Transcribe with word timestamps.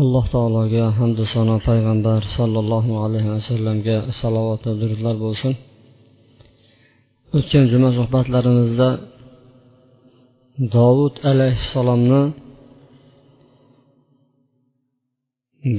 alloh 0.00 0.24
taologa 0.34 0.84
hamdu 0.98 1.22
sano 1.34 1.56
payg'ambar 1.68 2.20
sollallohu 2.36 2.92
alayhi 3.04 3.30
vasallamga 3.36 3.96
salovat 4.20 4.62
va 4.68 4.74
durudlar 4.80 5.16
bo'lsin. 5.24 5.52
O'tgan 7.36 7.64
juma 7.72 7.90
suhbatlarimizda 7.98 8.88
dovud 10.76 11.14
alayhissalomni 11.30 12.22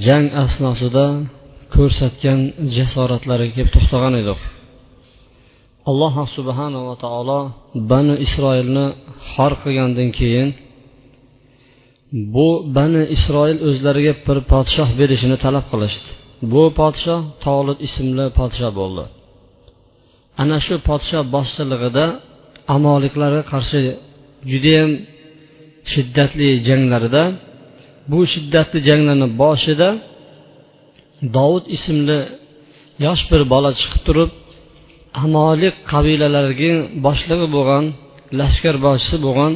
jang 0.05 0.25
asnosida 0.43 1.05
ko'rsatgan 1.75 2.39
jasoratlariga 2.77 3.53
kelib 3.55 3.71
to'xtagan 3.75 4.13
edik. 4.21 4.39
Alloh 5.89 6.16
subhanava 6.38 6.93
taolo 7.05 7.39
bani 7.91 8.16
isroilni 8.25 8.85
xor 9.31 9.52
qilgandan 9.61 10.09
keyin 10.19 10.49
bu 12.35 12.48
bani 12.76 13.03
isroil 13.16 13.58
o'zlariga 13.67 14.13
bir 14.27 14.38
podshoh 14.52 14.90
berishini 14.99 15.38
talab 15.45 15.66
qilishdi. 15.72 16.09
Bu 16.53 16.63
podshoh 16.80 17.22
tolib 17.45 17.80
ismli 17.88 18.25
podshoh 18.39 18.72
bo'ldi. 18.80 19.03
Ana 20.42 20.58
shu 20.66 20.75
podshoh 20.89 21.23
boshchiligida 21.36 22.05
amoliklarga 22.75 23.44
qarshi 23.52 23.80
judayam 24.52 24.92
shiddatli 25.92 26.50
janglarda 26.67 27.23
bu 28.11 28.20
shiddatli 28.33 28.80
janglarni 28.88 29.27
boshida 29.42 29.89
dovud 31.36 31.66
ismli 31.77 32.20
yosh 33.05 33.23
bir 33.31 33.42
bola 33.53 33.72
chiqib 33.80 34.02
turib 34.08 34.31
amolik 35.23 35.75
qabilalariga 35.92 36.72
boshlig'i 37.05 37.48
bo'lgan 37.55 37.86
lashkarboshchisi 38.39 39.17
bo'lgan 39.25 39.53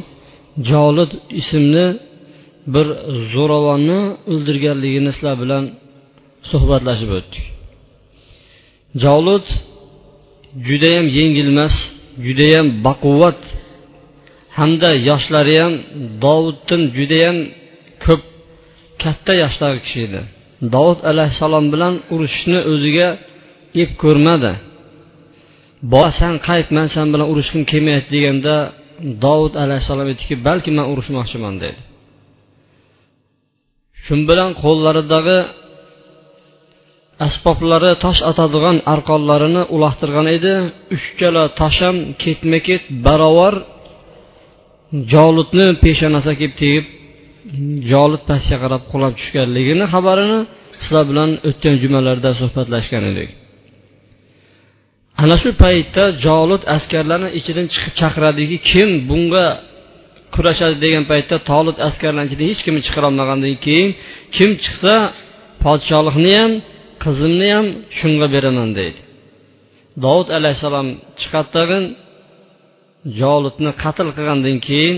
jolid 0.70 1.12
ismli 1.42 1.86
bir 2.74 2.88
zo'ravonni 3.34 4.00
o'ldirganligini 4.34 5.12
sizlar 5.16 5.36
bilan 5.44 5.64
suhbatlashib 6.50 7.12
o'tdik. 7.18 7.46
Jovlut 9.04 9.48
judayam 10.68 11.08
yengilmas 11.18 11.76
judayam 12.26 12.68
baquvvat 12.86 13.40
hamda 14.58 14.90
yoshlari 15.10 15.56
ham 15.62 15.74
dovuddan 16.24 16.82
judayam 16.98 17.38
ko'p 18.06 18.22
katta 19.04 19.34
yoshdagi 19.44 19.80
kishi 19.86 20.00
edi. 20.08 20.22
Dovud 20.76 21.00
alayhissalom 21.12 21.66
bilan 21.74 21.94
urushishni 22.14 22.60
o'ziga 22.72 23.08
ep 23.82 23.92
ko'rmadi. 24.04 24.54
Bo 25.92 26.04
san 26.20 26.34
qayt 26.48 26.68
man 26.76 26.88
san 26.96 27.08
bilan 27.14 27.28
urushgim 27.34 27.64
kelmayapti 27.72 28.12
deganda 28.18 28.56
dovud 29.26 29.54
alayhissalom 29.64 30.08
aytdiki 30.12 30.36
balki 30.48 30.72
man 30.78 30.86
urushmoqchiman 30.92 31.56
dedi. 31.64 31.80
Shu 34.08 34.16
bilan 34.30 34.52
qo'llaridagi 34.64 35.40
asboblari 37.28 37.92
tosh 38.04 38.22
otadigan 38.32 38.78
arqonlarini 38.94 39.64
uloqtirgan 39.76 40.28
edi. 40.38 40.54
Uchchala 40.96 41.44
tosh 41.60 41.80
ham 41.86 41.96
ketma 42.24 42.60
ket 42.68 42.84
barobar 43.06 43.54
jolutni 45.14 45.68
peshonasiga 45.84 46.38
kelib 46.42 46.56
tegib 46.62 46.86
jolut 47.92 48.24
pastga 48.30 48.58
qarab 48.64 48.84
qulab 48.92 49.14
tushganligini 49.20 49.86
xabarini 49.94 50.40
sizlar 50.84 51.04
bilan 51.12 51.30
o'tgan 51.50 51.76
jumalarda 51.84 52.30
suhbatlashgan 52.40 53.04
edik. 53.12 53.30
Ana 55.24 55.36
shu 55.42 55.50
paytda 55.64 56.04
jolut 56.26 56.64
askarlarni 56.76 57.30
ichidan 57.40 57.68
chiqib 57.74 57.94
chaqiradiki 58.02 58.58
kim 58.70 58.90
bunga 59.10 59.46
kurashadi 60.38 60.76
degan 60.86 61.04
paytda 61.12 61.36
tolib 61.50 61.78
askarlarni 61.88 62.30
ichidan 62.30 62.48
hech 62.52 62.62
kimni 62.66 62.82
chiqarolmagandan 62.88 63.56
keyin 63.66 63.90
kim 64.36 64.50
chiqsa 64.64 64.94
podshohlikni 65.64 66.34
ham 66.42 66.52
qizimni 67.04 67.48
ham 67.56 67.68
shunga 67.98 68.28
beraman 68.36 68.70
deydi. 68.80 69.00
Dovud 70.04 70.30
alayhissalom 70.38 70.88
chiqadi 71.22 71.50
tag'in 71.58 71.86
jolibni 73.20 73.72
qatl 73.84 74.08
qilgandan 74.18 74.58
keyin 74.68 74.96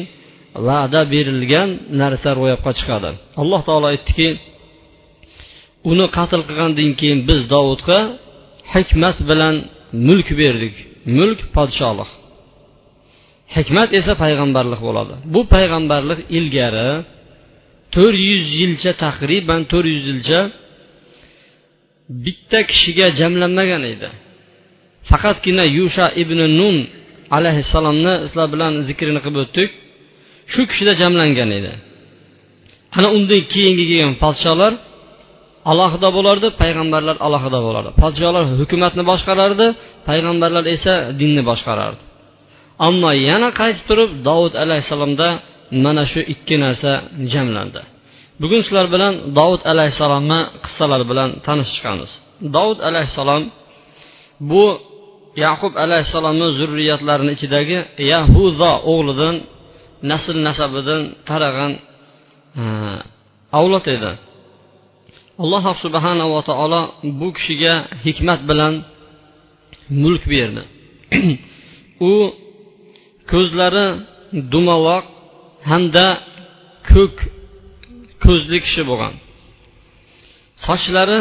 va'da 0.67 1.01
berilgan 1.13 1.69
narsa 2.01 2.29
ro'yobga 2.39 2.71
chiqadi. 2.79 3.09
Alloh 3.41 3.61
taolo 3.67 3.87
aytdiki 3.93 4.27
uni 5.91 6.05
qatl 6.17 6.41
qilgandan 6.49 6.91
keyin 6.99 7.19
biz 7.29 7.41
dovudga 7.53 7.99
hikmat 8.73 9.17
bilan 9.29 9.55
mulk 10.07 10.29
berdik. 10.41 10.75
Mulk 11.17 11.39
podshohlik. 11.55 12.09
Hikmat 13.57 13.89
esa 13.99 14.13
payg'ambarlik 14.23 14.81
bo'ladi. 14.87 15.13
Bu 15.33 15.41
payg'ambarlik 15.55 16.19
ilgari 16.37 16.89
to'rt 17.95 18.19
yuz 18.29 18.45
yilcha 18.61 18.91
taqriban 19.05 19.61
to'rt 19.71 19.87
yuz 19.95 20.05
yilcha 20.11 20.39
bitta 22.25 22.59
kishiga 22.69 23.07
jamlanmagan 23.19 23.83
edi. 23.93 24.09
Faqatgina 25.09 25.65
yusha 25.77 26.05
ibn 26.23 26.39
nun 26.59 26.77
alayhissalomni 27.37 28.13
sizlar 28.23 28.47
bilan 28.53 28.73
zikrini 28.87 29.19
qilib 29.25 29.39
o'tdik. 29.45 29.69
Shu 30.53 30.61
kishida 30.69 30.93
jamlangan 31.01 31.49
edi. 31.59 31.73
Ana 32.97 33.07
undan 33.17 33.41
keyingi 33.53 33.85
kelgan 33.89 34.13
podsholar 34.23 34.73
alohida 35.71 36.09
bo'lardi 36.17 36.47
payg'ambarlar 36.61 37.15
alohida 37.27 37.59
bo'lardi. 37.65 37.91
Podsholar 38.01 38.43
hukumatni 38.59 39.03
boshqarardi 39.11 39.67
payg'ambarlar 40.09 40.63
esa 40.75 40.93
dinni 41.19 41.41
boshqarardi. 41.49 42.03
Ammo 42.87 43.11
yana 43.29 43.49
qaytib 43.59 43.85
turib 43.89 44.11
dovud 44.27 44.53
alayhissalomda 44.63 45.27
mana 45.83 46.03
shu 46.11 46.19
ikki 46.33 46.55
narsa 46.63 46.91
jamlandi. 47.33 47.81
Bugun 48.41 48.61
sizlar 48.65 48.87
bilan 48.95 49.13
dovud 49.37 49.61
alayhissalomni 49.71 50.39
qissalari 50.63 51.05
bilan 51.11 51.29
tanishib 51.45 51.73
chiqamiz 51.77 52.11
dovud 52.55 52.79
alayhissalom 52.89 53.43
bu 54.49 54.63
yaqub 55.45 55.73
alayhissalomni 55.85 56.47
zurriyatlarini 56.59 57.31
ichidagi 57.37 57.77
yahuzo 58.13 58.71
o'g'lidan 58.91 59.35
nasl 60.11 60.35
nasabidan 60.47 61.01
tarag'an 61.29 61.73
e, 62.61 62.63
avlod 63.59 63.85
edi. 63.95 64.11
Alloh 65.43 65.65
subhanava 65.85 66.39
taolo 66.49 66.81
bu 67.19 67.27
kishiga 67.37 67.73
hikmat 68.05 68.39
bilan 68.49 68.73
mulk 70.01 70.23
berdi. 70.33 70.63
U 72.11 72.13
ko'zlari 73.31 73.85
dumaloq 74.53 75.05
hamda 75.69 76.07
ko'k 76.91 77.15
ko'zli 78.23 78.57
kishi 78.65 78.81
bo'lgan. 78.89 79.13
Sochlari 80.65 81.19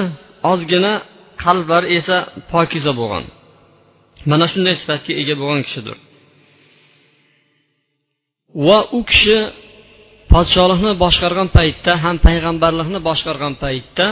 ozgina 0.52 0.92
qalblari 1.42 1.88
esa 1.98 2.16
pokiza 2.52 2.92
bo'lgan. 3.00 3.24
Mana 4.30 4.46
shunday 4.52 4.74
sifatga 4.80 5.12
ega 5.22 5.34
bo'lgan 5.40 5.62
kishidir. 5.66 5.96
Va 8.66 8.78
u 8.98 9.00
kishi 9.10 9.38
podshohlikni 10.32 10.92
boshqargan 11.04 11.48
paytda 11.58 11.92
ham 12.04 12.16
payg'ambarlikni 12.26 13.00
boshqargan 13.08 13.54
paytda 13.64 14.06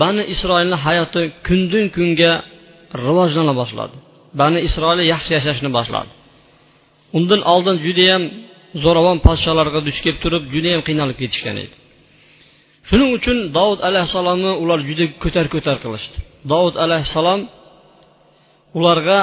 bani 0.00 0.22
isroilni 0.34 0.76
hayoti 0.86 1.22
kundan 1.46 1.86
kunga 1.96 2.32
rivojlana 3.04 3.54
boshladi. 3.60 3.96
Bani 4.40 4.58
isroil 4.68 5.00
yaxshi 5.12 5.30
yashashni 5.38 5.70
boshladi. 5.78 6.10
Undan 7.18 7.40
oldin 7.52 7.76
judayam 7.86 8.22
zo'ravon 8.84 9.18
podsholarga 9.26 9.80
duch 9.88 9.98
kelib 10.04 10.18
turib 10.24 10.44
judayam 10.54 10.82
qiynalib 10.88 11.16
ketishgan 11.22 11.56
edi. 11.64 11.74
Shuning 12.88 13.10
uchun 13.18 13.36
dovud 13.58 13.80
alayhissalomni 13.88 14.52
ular 14.62 14.80
juda 14.88 15.04
ko'tar 15.22 15.46
ko'tar 15.54 15.76
qilishdi. 15.84 16.16
Dovud 16.52 16.76
alayhissalom 16.84 17.40
ularga 18.78 19.18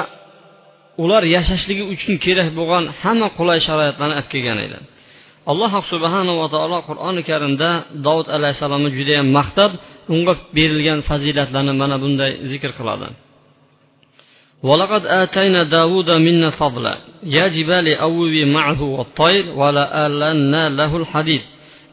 ular 1.02 1.22
yashashligi 1.36 1.84
uchun 1.94 2.14
kerak 2.24 2.48
bo'lgan 2.58 2.84
hamma 3.02 3.28
qulay 3.38 3.58
sharoitlarni 3.66 4.14
olib 4.18 4.28
kelgan 4.34 4.58
edi. 4.66 4.78
Alloh 5.50 5.72
subhanava 5.92 6.46
taolo 6.54 6.78
qur'oni 6.88 7.22
karimda 7.30 7.68
dovud 8.06 8.28
alayhissalomni 8.36 8.90
judayam 8.98 9.26
maqtab 9.38 9.70
unga 10.14 10.34
berilgan 10.56 10.98
fazilatlarni 11.08 11.74
mana 11.82 11.96
bunday 12.02 12.30
zikr 12.50 12.70
qiladi. 12.78 13.06
ولقد 14.63 15.05
آتينا 15.05 15.63
داود 15.63 16.09
منا 16.11 16.49
فضلا 16.49 16.95
يا 17.23 17.47
جبال 17.47 17.87
أوبي 17.93 18.45
معه 18.45 18.81
والطير 18.81 19.49
ولا 19.49 20.05
ألنا 20.05 20.69
له 20.69 20.97
الحديد 20.97 21.41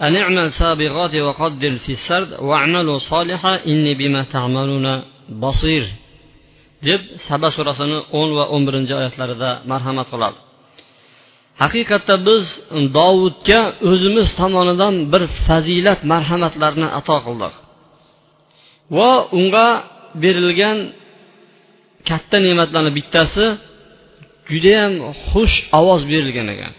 أن 0.03 0.17
اعمل 0.17 0.53
سابغات 0.53 1.15
وقدر 1.17 1.77
في 1.85 1.93
السرد 1.93 2.33
واعملوا 2.41 2.99
صالحا 2.99 3.55
إني 3.67 3.95
بما 3.95 4.23
تعملون 4.23 5.03
بصير 5.31 5.85
deb 6.89 7.03
saba 7.29 7.49
surasini 7.57 7.99
o'n 8.21 8.31
va 8.39 8.45
o'n 8.55 8.63
birinchi 8.69 8.93
oyatlarida 9.01 9.51
marhamat 9.71 10.07
qiladi 10.13 10.39
haqiqatda 11.63 12.15
biz 12.29 12.45
dovudga 12.99 13.61
o'zimiz 13.91 14.29
tomonidan 14.41 14.95
bir 15.13 15.23
fazilat 15.47 16.01
marhamatlarni 16.13 16.89
ato 16.99 17.17
qildik 17.27 17.55
va 18.97 19.11
unga 19.39 19.69
berilgan 20.23 20.79
katta 22.10 22.38
ne'matlarni 22.46 22.92
bittasi 22.98 23.46
judayam 24.52 24.94
xush 25.30 25.56
ovoz 25.80 26.02
berilgan 26.12 26.48
ekan. 26.56 26.74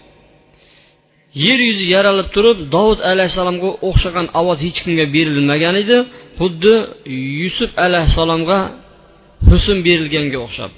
Yer 1.45 1.59
yuzi 1.69 1.87
yaralib 1.95 2.29
turib 2.35 2.59
dovud 2.75 3.01
alayhissalomga 3.13 3.71
o'xshagan 3.89 4.27
ovoz 4.41 4.59
hech 4.67 4.79
kimga 4.85 5.07
berilmagan 5.15 5.75
edi. 5.83 5.97
Xuddi 6.41 6.75
yusuf 7.43 7.71
alayhissalomga 7.87 8.59
husn 9.51 9.79
berilganga 9.87 10.39
o'xshab. 10.47 10.73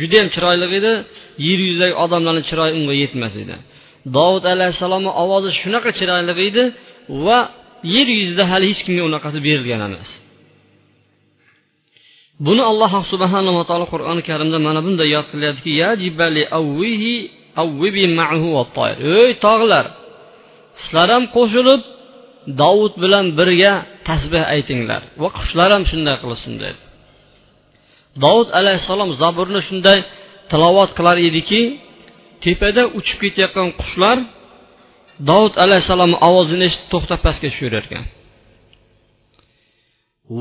Judayam 0.00 0.28
chiroyli 0.34 0.66
edi 0.78 0.92
yer 1.46 1.58
yuzidagi 1.66 1.94
odamlarni 2.04 2.42
chiroyi 2.48 2.72
unga 2.78 2.94
yetmas 3.02 3.34
edi. 3.42 3.56
Dovud 4.16 4.44
alayhissalomni 4.54 5.10
ovozi 5.22 5.50
shunaqa 5.60 5.90
chiroyli 5.98 6.32
edi 6.48 6.64
va 7.26 7.38
yer 7.94 8.08
yuzida 8.18 8.44
hali 8.50 8.66
hech 8.70 8.82
kimga 8.86 9.02
unaqasi 9.10 9.38
berilgan 9.46 9.80
emas. 9.88 10.10
Buni 12.44 12.62
alloh 12.70 12.92
subhanava 13.12 13.62
taolo 13.68 13.86
qur'oni 13.92 14.22
karimda 14.28 14.58
mana 14.66 14.80
bunday 14.86 15.08
yod 15.16 15.26
qilyaptiki 15.32 15.72
ey 19.18 19.30
tog'lar 19.46 19.86
sizlar 20.80 21.08
ham 21.14 21.24
qo'shilib 21.36 21.82
dovud 22.62 22.94
bilan 23.02 23.26
birga 23.38 23.72
tasbeh 24.08 24.44
aytinglar 24.54 25.02
va 25.22 25.28
qushlar 25.38 25.68
ham 25.74 25.84
shunday 25.90 26.16
qilsin 26.22 26.54
dedi. 26.62 26.80
Dovud 28.24 28.48
alayhissalom 28.58 29.10
zaburni 29.22 29.60
shunday 29.68 29.98
tilovat 30.50 30.90
qilar 30.98 31.16
ediki 31.28 31.60
tepada 32.44 32.82
uchib 32.98 33.18
ketayotgan 33.22 33.68
qushlar 33.80 34.16
dovud 35.30 35.54
alayhissalomni 35.64 36.18
ovozini 36.28 36.64
eshitib 36.68 36.88
to'xtab 36.92 37.20
pastga 37.26 37.48
tushaverarkan 37.52 38.02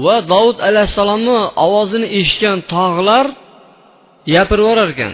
va 0.04 0.16
dovud 0.34 0.58
alayhissalomni 0.70 1.38
ovozini 1.66 2.08
eshitgan 2.20 2.58
tog'lar 2.74 3.26
gapirib 4.34 4.64
yuborar 4.66 4.90
ekan 4.96 5.14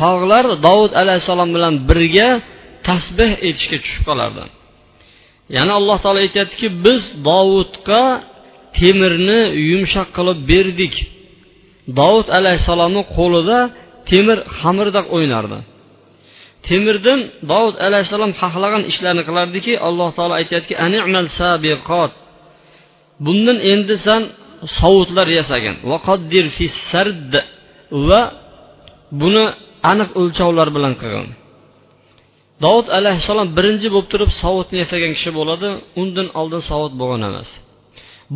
tog'lar 0.00 0.44
dovud 0.66 0.92
alayhissalom 1.02 1.50
bilan 1.56 1.74
birga 1.88 2.28
tasbeh 2.88 3.32
aytishga 3.46 3.76
tushib 3.84 4.02
qolardi. 4.08 4.42
Yana 5.56 5.72
alloh 5.80 5.98
taolo 6.04 6.20
aytyaptiki 6.26 6.68
biz 6.84 7.02
dovudga 7.28 8.02
temirni 8.78 9.40
yumshoq 9.70 10.08
qilib 10.16 10.38
berdik. 10.52 10.94
Dovud 12.00 12.28
alayhissalomni 12.38 13.02
qo'lida 13.16 13.58
temir 14.10 14.38
xamirdaq 14.58 15.06
o'ynardi. 15.16 15.58
Temirdan 16.68 17.20
dovud 17.52 17.76
alayhissalom 17.86 18.32
xohlagan 18.40 18.82
ishlarni 18.90 19.22
qilardiki 19.28 19.72
alloh 19.88 20.10
taolo 20.16 20.34
aytyaptiki 20.40 20.74
bundan 23.24 23.58
endi 23.72 23.96
san 24.06 24.22
sovutlar 24.78 25.28
yasagin. 25.38 25.74
Va 28.08 28.22
buni 29.20 29.44
aniq 29.90 30.10
o'lchovlar 30.20 30.68
bilan 30.76 30.94
qilgin. 31.02 31.28
Dovud 32.64 32.88
alayhissalom 32.98 33.48
birinchi 33.58 33.88
bo'lib 33.94 34.08
turib 34.12 34.30
sovutni 34.42 34.76
yasagan 34.82 35.12
kishi 35.16 35.30
bo'ladi 35.38 35.68
undan 36.00 36.28
oldin 36.40 36.62
sovut 36.70 36.92
bo'lgan 37.00 37.22
emas. 37.28 37.48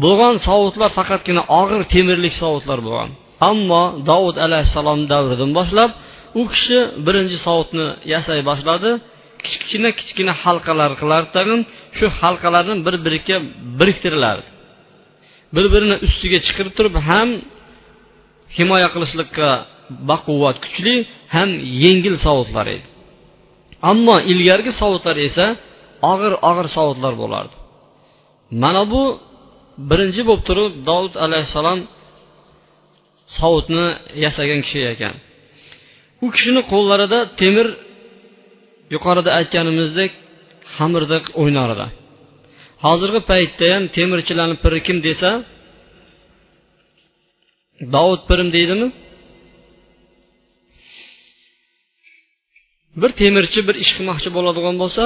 Bo'lgan 0.02 0.34
sovutlar 0.48 0.90
faqatgina 0.98 1.42
og'ir 1.60 1.82
temirlik 1.94 2.34
sovutlar 2.42 2.78
bo'lgan. 2.86 3.10
Ammo 3.50 3.84
dovud 4.10 4.36
alayhissalom 4.46 5.00
davridan 5.12 5.50
boshlab 5.58 5.90
u 6.40 6.42
kishi 6.52 6.78
birinchi 7.06 7.36
sovutni 7.46 7.86
yasay 8.12 8.40
boshladi 8.50 8.90
kichkina 9.46 9.90
kichkina 9.98 10.32
halqalar 10.42 10.90
qilardi 11.00 11.30
tag'in. 11.36 11.60
Shu 11.96 12.06
halqalarni 12.20 12.74
bir 12.86 12.94
biriga 13.06 13.36
biriktirilardi 13.78 14.49
bir 15.54 15.64
birini 15.74 15.96
ustiga 16.06 16.38
chiqirib 16.46 16.74
turib 16.78 16.94
ham 17.08 17.28
himoya 18.56 18.88
qilishlikka 18.94 19.48
baquvvat 20.10 20.56
kuchli 20.64 20.94
ham 21.34 21.48
yengil 21.84 22.16
savutlar 22.26 22.66
edi. 22.74 22.86
Ammo 23.90 24.16
ilgargi 24.32 24.72
savutlar 24.80 25.16
esa 25.28 25.46
og'ir 26.12 26.32
og'ir 26.50 26.66
savutlar 26.76 27.12
bo'lardi. 27.22 27.54
Mana 28.62 28.82
bu 28.92 29.02
birinchi 29.90 30.22
bo'lib 30.28 30.42
turib 30.48 30.72
dovud 30.88 31.14
alayhissalom 31.24 31.80
sovutni 33.38 33.86
yasagan 34.24 34.60
kishi 34.66 34.80
ekan. 34.92 35.14
U 36.24 36.26
kishini 36.34 36.62
qo'llarida 36.72 37.18
temir 37.40 37.66
yuqorida 38.94 39.30
aytganimizdek 39.38 40.10
xamirdek 40.76 41.24
o'ynar 41.42 41.68
edi 41.76 41.86
hozirgi 42.84 43.20
paytda 43.30 43.66
ham 43.74 43.84
temirchilarni 43.96 44.56
piri 44.64 44.78
kim 44.86 44.98
desa 45.06 45.30
dovud 47.94 48.22
pirim 48.28 48.48
deydimi? 48.56 48.88
Bir 53.00 53.10
temirchi 53.20 53.60
bir 53.68 53.76
ish 53.84 53.92
qilmoqchi 53.96 54.28
bo'ladigan 54.36 54.76
bo'lsa 54.82 55.02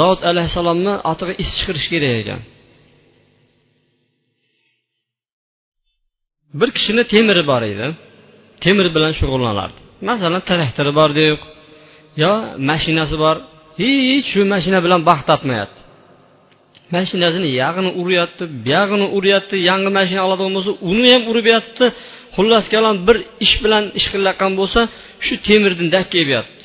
dovud 0.00 0.20
alayhissalomni 0.30 0.94
otiga 1.12 1.32
is 1.42 1.50
chiqirish 1.56 1.88
kerak 1.92 2.14
ekan. 2.22 2.40
Bir 6.60 6.68
kishini 6.76 7.02
temiri 7.14 7.42
bor 7.50 7.62
edi. 7.72 7.86
Temir 8.64 8.86
bilan 8.96 9.12
shug'ullanardi. 9.20 9.78
Masalan 10.08 10.42
traktori 10.48 10.92
bor 10.98 11.10
deylik. 11.18 11.42
Yo 12.22 12.32
mashinasi 12.70 13.16
bor. 13.24 13.36
Hech 13.80 14.26
shu 14.32 14.40
mashina 14.54 14.78
bilan 14.84 15.00
baxt 15.08 15.24
topmayapti. 15.30 15.80
Mashinasini 16.96 17.48
yag'ini 17.62 17.90
uryapti 18.00 18.44
buyog'ini 18.64 19.06
uryapti 19.16 19.56
yangi 19.70 19.90
mashina 19.98 20.20
oladigan 20.26 20.52
bo'lsa 20.56 20.72
uni 20.90 21.06
ham 21.14 21.22
urib 21.30 21.46
yotibdi. 21.54 21.86
Xullas 22.36 22.66
kalom 22.74 22.96
bir 23.06 23.16
ish 23.44 23.54
bilan 23.64 23.84
ish 23.98 24.06
qilayotgan 24.12 24.52
bo'lsa 24.60 24.80
shu 25.24 25.34
temirdan 25.46 25.88
dakkayyapti 25.96 26.64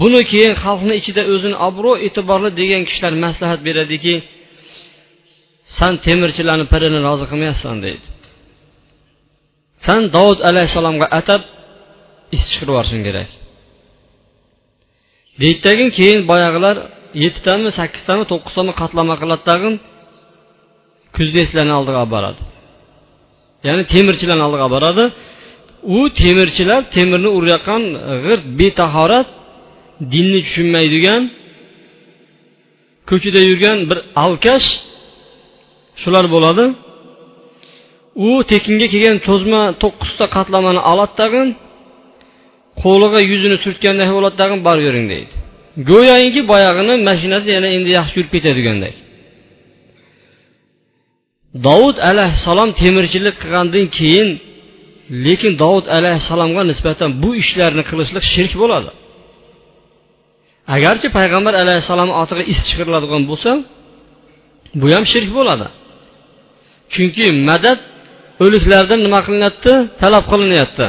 buni 0.00 0.20
keyin 0.30 0.54
xalqni 0.62 0.94
ichida 1.00 1.22
o'zini 1.32 1.56
obro' 1.68 1.96
e'tiborli 2.06 2.50
degan 2.60 2.82
kishilar 2.88 3.12
maslahat 3.24 3.60
beradiki 3.68 4.14
san 5.78 5.92
temirchilarni 6.06 6.66
pirini 6.72 6.98
rozi 7.06 7.24
qilmayapsan 7.30 7.76
deydi. 7.84 8.06
San 9.86 10.02
dovud 10.16 10.40
alayhissalomga 10.48 11.06
atab 11.20 11.42
is 12.34 12.42
chiqirib 12.50 12.70
yuborishing 12.72 13.02
kerak 13.08 13.30
deydidagi 15.40 15.86
keyin 15.98 16.20
boyag'ilar 16.30 16.76
yettitami 17.22 17.68
sakkiztami 17.78 18.24
to'qqiztami 18.30 18.72
qatlama 18.80 19.14
qiladi 19.22 19.42
tag'in 19.50 19.74
kuznetslarni 21.16 21.74
oldiga 21.78 21.98
olib 22.02 22.12
boradi. 22.16 22.40
Ya'ni 23.66 23.82
temirchilarni 23.94 24.44
oldiga 24.46 24.64
olib 24.66 24.74
boradi. 24.78 25.04
U 25.96 25.98
temirchilar 26.20 26.80
temirni 26.96 27.30
urayotgan 27.38 27.82
g'irt 28.24 28.44
betahorat 28.60 29.28
dinni 30.12 30.40
tushunmaydigan 30.46 31.22
ko'chada 33.10 33.40
yurgan 33.48 33.78
bir 33.90 33.98
alkash 34.24 34.68
shular 36.02 36.24
bo'ladi. 36.34 36.64
U 38.28 38.30
tekinga 38.52 38.86
kelgan 38.92 39.16
cho'zma 39.26 39.62
to'qqizta 39.82 40.24
qatlamani 40.36 40.80
oladi 40.92 41.14
tag'in 41.20 41.48
qo'liga 42.82 43.20
yuzini 43.30 43.56
surtganday 43.64 44.08
bo'ladi 44.16 44.36
tag'in 44.42 44.60
borib 44.66 44.84
yuring 44.88 45.06
deydi. 45.14 45.32
Go'yoki 45.90 46.42
boyag'ini 46.52 46.94
mashinasi 47.08 47.48
yana 47.56 47.68
endi 47.76 47.90
yaxshi 47.98 48.14
yurib 48.18 48.32
ketadigandek 48.36 48.94
dovud 51.66 51.96
alayhissalom 52.10 52.70
temirchilik 52.80 53.36
qilgandan 53.42 53.86
keyin 53.98 54.28
lekin 55.26 55.52
dovud 55.62 55.86
alayhissalomga 55.96 56.62
nisbatan 56.70 57.10
bu 57.22 57.30
ishlarni 57.42 57.82
qilishlik 57.90 58.24
shirk 58.34 58.52
bo'ladi. 58.62 58.90
Agarchi 60.76 61.08
payg'ambar 61.18 61.54
alayhissalomni 61.62 62.14
otiga 62.22 62.42
is 62.52 62.60
chiqiriladigan 62.68 63.22
bo'lsa 63.30 63.50
bu 64.80 64.86
ham 64.94 65.04
shirk 65.12 65.30
bo'ladi. 65.38 65.66
Chunki 66.94 67.24
madad 67.48 67.78
o'liklardan 68.44 69.00
nima 69.06 69.20
qilinyapti 69.26 69.72
talab 70.02 70.24
qilinyapti. 70.32 70.86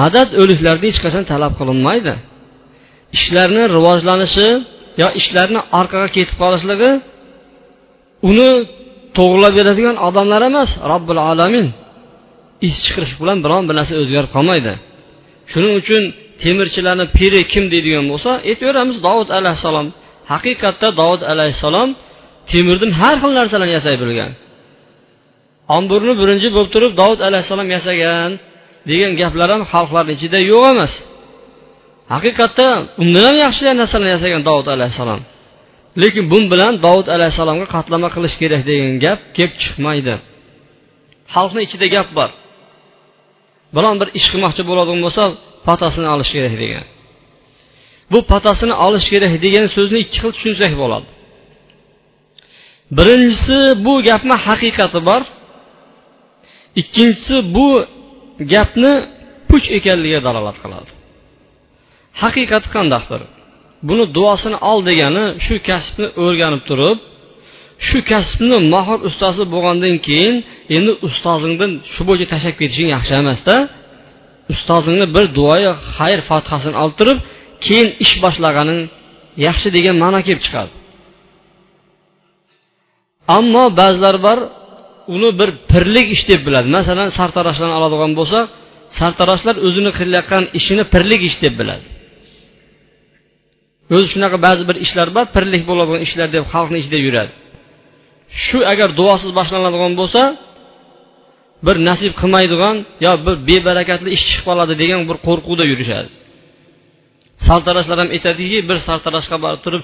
Madad 0.00 0.28
o'liklardan 0.42 0.86
hech 0.90 1.00
qachon 1.04 1.24
talab 1.32 1.52
qilinmaydi. 1.60 2.14
Ishlarni 3.16 3.62
rivojlanishi 3.76 4.48
yo 5.00 5.08
ishlarni 5.20 5.60
orqaga 5.78 6.08
ketib 6.16 6.36
qolishligi 6.42 6.90
uni 8.30 8.50
to'g'irlab 9.16 9.52
beradigan 9.58 9.96
odamlar 10.08 10.42
emas 10.50 10.70
robbil 10.92 11.20
alamin. 11.30 11.66
Ish 12.66 12.78
chiqarish 12.84 13.14
bilan 13.20 13.38
biron 13.44 13.62
bir 13.68 13.74
narsa 13.78 13.92
o'zgarib 14.02 14.30
qolmaydi. 14.36 14.72
Shuning 15.52 15.72
uchun 15.80 16.02
temirchilarni 16.42 17.06
piri 17.18 17.40
kim 17.52 17.64
deydigan 17.72 18.04
bo'lsa 18.12 18.30
aytaveramiz 18.50 18.96
dovud 19.06 19.28
alayhissalom. 19.38 19.86
Haqiqatda 20.32 20.88
dovud 21.00 21.22
alayhissalom 21.32 21.88
temirdan 22.52 22.90
har 23.00 23.14
xil 23.22 23.32
narsalarni 23.38 23.72
yasay 23.78 23.96
bilgan. 24.02 24.30
Omburni 25.76 26.12
birinchi 26.20 26.48
bo'lib 26.56 26.70
turib 26.74 26.92
dovud 27.00 27.20
alayhissalom 27.28 27.68
yasagan 27.76 28.30
degan 28.90 29.12
gaplar 29.20 29.48
ham 29.54 29.62
xalqlarni 29.72 30.12
ichida 30.16 30.38
yo'q 30.52 30.64
emas. 30.74 30.92
Haqiqatda 32.12 32.68
undan 33.02 33.24
ham 33.28 33.36
yaxshi 33.44 33.62
narsalarni 33.80 34.10
yasagan 34.16 34.42
dovud 34.48 34.68
alayhissalom. 34.74 35.20
Lekin 36.02 36.24
bun 36.32 36.44
bilan 36.52 36.72
dovud 36.86 37.08
alayhissalomga 37.14 37.66
qatlama 37.74 38.08
qilish 38.14 38.36
kerak 38.42 38.62
degan 38.70 38.92
gap 39.04 39.20
kelib 39.36 39.54
chiqmaydi. 39.62 40.14
Xalqni 41.34 41.60
ichida 41.66 41.86
gap 41.96 42.08
bor. 42.18 42.30
Biron 43.76 43.96
bir 44.00 44.08
ish 44.18 44.26
qilmoqchi 44.32 44.62
bo'ladigan 44.70 45.00
bo'lsa 45.06 45.22
patasini 45.68 46.08
olish 46.14 46.30
kerak 46.36 46.54
degan. 46.62 46.84
Bu 48.12 48.18
patasini 48.32 48.74
olish 48.86 49.06
kerak 49.12 49.32
degan 49.44 49.66
so'zni 49.76 49.98
ikki 50.04 50.16
xil 50.22 50.30
tushunsak 50.36 50.72
bo'ladi. 50.82 51.08
Birinchisi 52.96 53.58
bu 53.84 53.92
gapni 54.08 54.36
haqiqati 54.46 55.00
bor. 55.08 55.22
Ikkinchisi 56.80 57.36
bu 57.54 57.68
gapni 58.52 58.92
puch 59.48 59.66
ekanligiga 59.78 60.20
dalolat 60.28 60.56
qiladi. 60.62 60.90
Haqiqati 62.22 62.68
qandaqdir 62.74 63.20
buni 63.88 64.04
duosini 64.16 64.58
ol 64.70 64.78
degani 64.88 65.24
shu 65.44 65.54
kasbni 65.68 66.06
o'rganib 66.24 66.62
turib 66.68 66.98
shu 67.86 67.98
kasbni 68.10 68.58
mohir 68.74 68.98
ustozi 69.08 69.44
bo'lgandan 69.54 69.96
keyin 70.06 70.36
endi 70.76 70.92
ustozingdan 71.06 71.70
shu 71.94 72.02
bo'yicha 72.08 72.26
tashlab 72.32 72.54
ketishing 72.60 72.88
yaxshi 72.96 73.12
emasda. 73.22 73.54
Ustozingni 74.54 75.06
bir 75.14 75.24
duoyi 75.38 75.70
xayr 75.96 76.20
fothasini 76.28 76.76
olib 76.82 76.96
turib 77.00 77.18
keyin 77.64 77.88
ish 78.04 78.14
boshlaganing 78.24 78.80
yaxshi 79.46 79.68
degan 79.76 79.96
ma'no 80.02 80.20
kelib 80.26 80.42
chiqadi. 80.46 80.72
Ammo 83.38 83.64
ba'zilar 83.80 84.16
bor 84.26 84.38
uni 85.14 85.30
bir 85.40 85.50
pirlik 85.70 86.06
ish 86.16 86.24
deb 86.30 86.40
biladi. 86.46 86.68
Masalan 86.78 87.08
sartaroshlarni 87.18 87.74
oladigan 87.80 88.12
bo'lsa 88.18 88.38
sartaroshlar 88.98 89.56
o'zini 89.66 89.90
qilayotgan 89.98 90.44
ishini 90.58 90.84
pirlik 90.94 91.20
ish 91.30 91.38
deb 91.44 91.54
biladi. 91.60 91.86
O'zi 93.94 94.06
shunaqa 94.12 94.38
ba'zi 94.46 94.62
bir 94.68 94.76
ishlar 94.84 95.08
bor 95.16 95.24
pirlik 95.36 95.62
bo'ladigan 95.70 96.00
ishlar 96.06 96.28
deb 96.36 96.44
xalqni 96.52 96.78
ichida 96.82 96.98
yuradi. 97.06 97.32
Shu 98.44 98.58
agar 98.72 98.88
duosiz 98.98 99.30
boshlanadigan 99.38 99.92
bo'lsa 100.00 100.22
bir 101.66 101.76
nasib 101.88 102.12
qilmaydigan 102.20 102.76
yo 103.04 103.12
bir 103.26 103.36
bebarakatli 103.48 104.08
ish 104.16 104.24
chiqib 104.28 104.44
qoladi 104.48 104.74
degan 104.82 105.00
bir 105.08 105.16
qo'rquvda 105.26 105.64
yurishadi. 105.72 106.08
Sartaroshlar 107.46 107.98
ham 108.02 108.10
aytadiki 108.16 108.58
bir 108.68 108.78
sartaroshga 108.88 109.36
borib 109.44 109.60
turib 109.66 109.82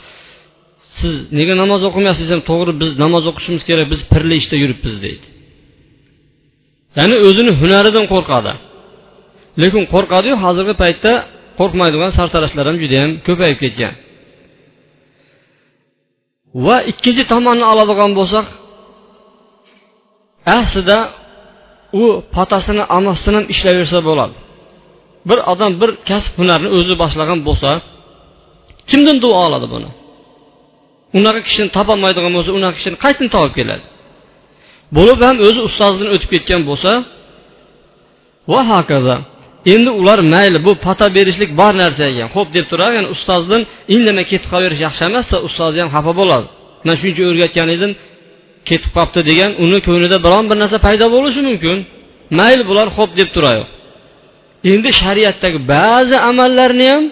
siz 0.98 1.14
nega 1.38 1.54
namoz 1.62 1.80
o'qimayapsiz 1.88 2.24
desam 2.26 2.42
to'g'ri 2.50 2.72
biz 2.82 2.90
namoz 3.04 3.24
o'qishimiz 3.30 3.62
kerak 3.68 3.86
biz 3.92 4.00
pirli 4.12 4.34
ishda 4.42 4.56
yuribmiz 4.62 4.96
deydi. 5.04 5.26
Ya'ni 6.98 7.16
o'zini 7.28 7.52
hunaridan 7.60 8.04
qo'rqadi. 8.12 8.52
Lekin 9.62 9.82
qo'rqadiyu 9.92 10.34
hozirgi 10.44 10.74
paytda 10.82 11.12
qo'rqmaydigan 11.58 12.10
sartaroshlar 12.18 12.64
ham 12.68 12.76
judayam 12.82 13.10
ko'payib 13.26 13.58
ketgan. 13.64 13.94
Va 16.66 16.76
ikkinchi 16.90 17.22
tomonni 17.32 17.64
oladigan 17.72 18.10
bo'lsak 18.18 18.46
aslida 20.58 20.98
u 22.02 22.04
potasini 22.34 22.84
onasidan 22.96 23.34
ham 23.38 23.46
ishlayversa 23.54 23.98
bo'ladi. 24.08 24.36
Bir 25.28 25.38
odam 25.52 25.72
bir 25.80 25.90
kasb 26.08 26.32
hunarni 26.40 26.68
o'zi 26.78 26.94
boshlagan 27.02 27.40
bo'lsa 27.48 27.70
kimdan 28.90 29.16
duo 29.24 29.36
oladi 29.46 29.66
buni? 29.74 29.90
Unaqa 31.18 31.40
kishini 31.46 31.68
topolmaydigan 31.76 32.32
bo'lsa 32.36 32.50
unaqa 32.58 32.74
kishini 32.78 32.96
qayerdan 33.04 33.28
topib 33.34 33.54
keladi? 33.58 33.84
Bo'lib 34.96 35.18
ham 35.26 35.36
o'zi 35.46 35.60
ustozidan 35.68 36.08
o'tib 36.14 36.30
ketgan 36.34 36.62
bo'lsa 36.70 36.90
va 38.52 38.60
hokazo. 38.72 39.16
Endi 39.72 39.90
ular 40.00 40.18
mayli 40.34 40.58
bu 40.66 40.72
pata 40.86 41.06
berishlik 41.16 41.50
bor 41.60 41.72
narsa 41.82 42.02
ekan 42.12 42.28
ho'p 42.36 42.48
deb 42.56 42.66
turadi 42.70 42.94
yani 42.98 43.08
ustozdan 43.14 43.62
indamay 43.94 44.24
ketib 44.32 44.48
qolaverish 44.52 44.82
yaxshi 44.86 45.02
emasda 45.10 45.36
ustozi 45.46 45.78
ham 45.82 45.90
xafa 45.96 46.12
bo'ladi. 46.20 46.46
Man 46.86 46.96
shuncha 47.02 47.22
o'rgatgan 47.30 47.68
edim 47.76 47.92
ketib 48.68 48.90
qolibdi 48.96 49.20
degan 49.30 49.50
uni 49.64 49.78
ko'nglida 49.86 50.18
biron 50.26 50.44
bir 50.50 50.56
narsa 50.62 50.76
paydo 50.86 51.06
bo'lishi 51.16 51.40
mumkin. 51.48 51.78
Mayli 52.38 52.62
bular 52.70 52.86
ho'p 52.96 53.10
deb 53.20 53.28
turaver 53.36 53.66
endi 54.72 54.90
shariatdagi 55.02 55.58
ba'zi 55.74 56.16
amallarni 56.30 56.86
ham 56.92 57.04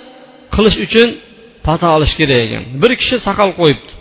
qilish 0.54 0.76
uchun 0.86 1.08
pato 1.66 1.86
olish 1.96 2.14
kerak 2.18 2.38
ekan. 2.46 2.62
Bir 2.82 2.92
kishi 3.00 3.16
soqol 3.26 3.50
qo'yibdi. 3.60 3.92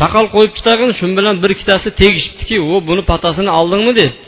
Soqol 0.00 0.26
qo'yibdi 0.34 0.60
tag'in 0.68 0.90
shu 0.98 1.04
bilan 1.18 1.36
bir 1.42 1.50
ikkitasi 1.54 1.88
tegishibdiki 2.00 2.56
u 2.72 2.74
buni 2.88 3.02
patasini 3.12 3.50
oldingmi 3.58 3.92
debdi. 4.00 4.26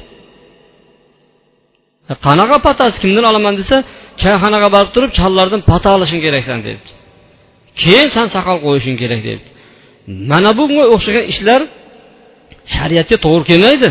E, 2.10 2.14
qanaqa 2.26 2.56
patasi 2.66 2.96
kimdan 3.02 3.24
olaman 3.30 3.54
desa 3.60 3.76
choyxonaga 4.22 4.68
borib 4.74 4.90
turib 4.94 5.10
chollardan 5.18 5.60
pata 5.70 5.88
olishing 5.96 6.20
keraksan 6.26 6.58
debdi. 6.66 6.90
Keyin 7.80 8.08
san 8.14 8.26
soqol 8.34 8.58
qo'yishing 8.66 8.96
kerak 9.02 9.20
debdi. 9.28 9.48
Mana 10.30 10.50
bunga 10.58 10.84
o'xshagan 10.94 11.24
ishlar 11.32 11.60
shariatga 12.74 13.16
to'g'ri 13.24 13.44
kelmaydi. 13.50 13.90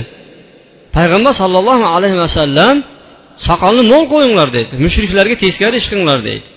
Payg'ambar 0.96 1.34
sollallohu 1.42 1.86
alayhi 1.96 2.18
vasallam 2.26 2.76
soqolni 3.46 3.84
mo'l 3.92 4.06
qo'yinglar 4.14 4.48
deydi 4.56 4.74
mushriklarga 4.86 5.36
teskari 5.44 5.76
ish 5.82 5.88
qilinglar 5.92 6.20
deydi 6.28 6.48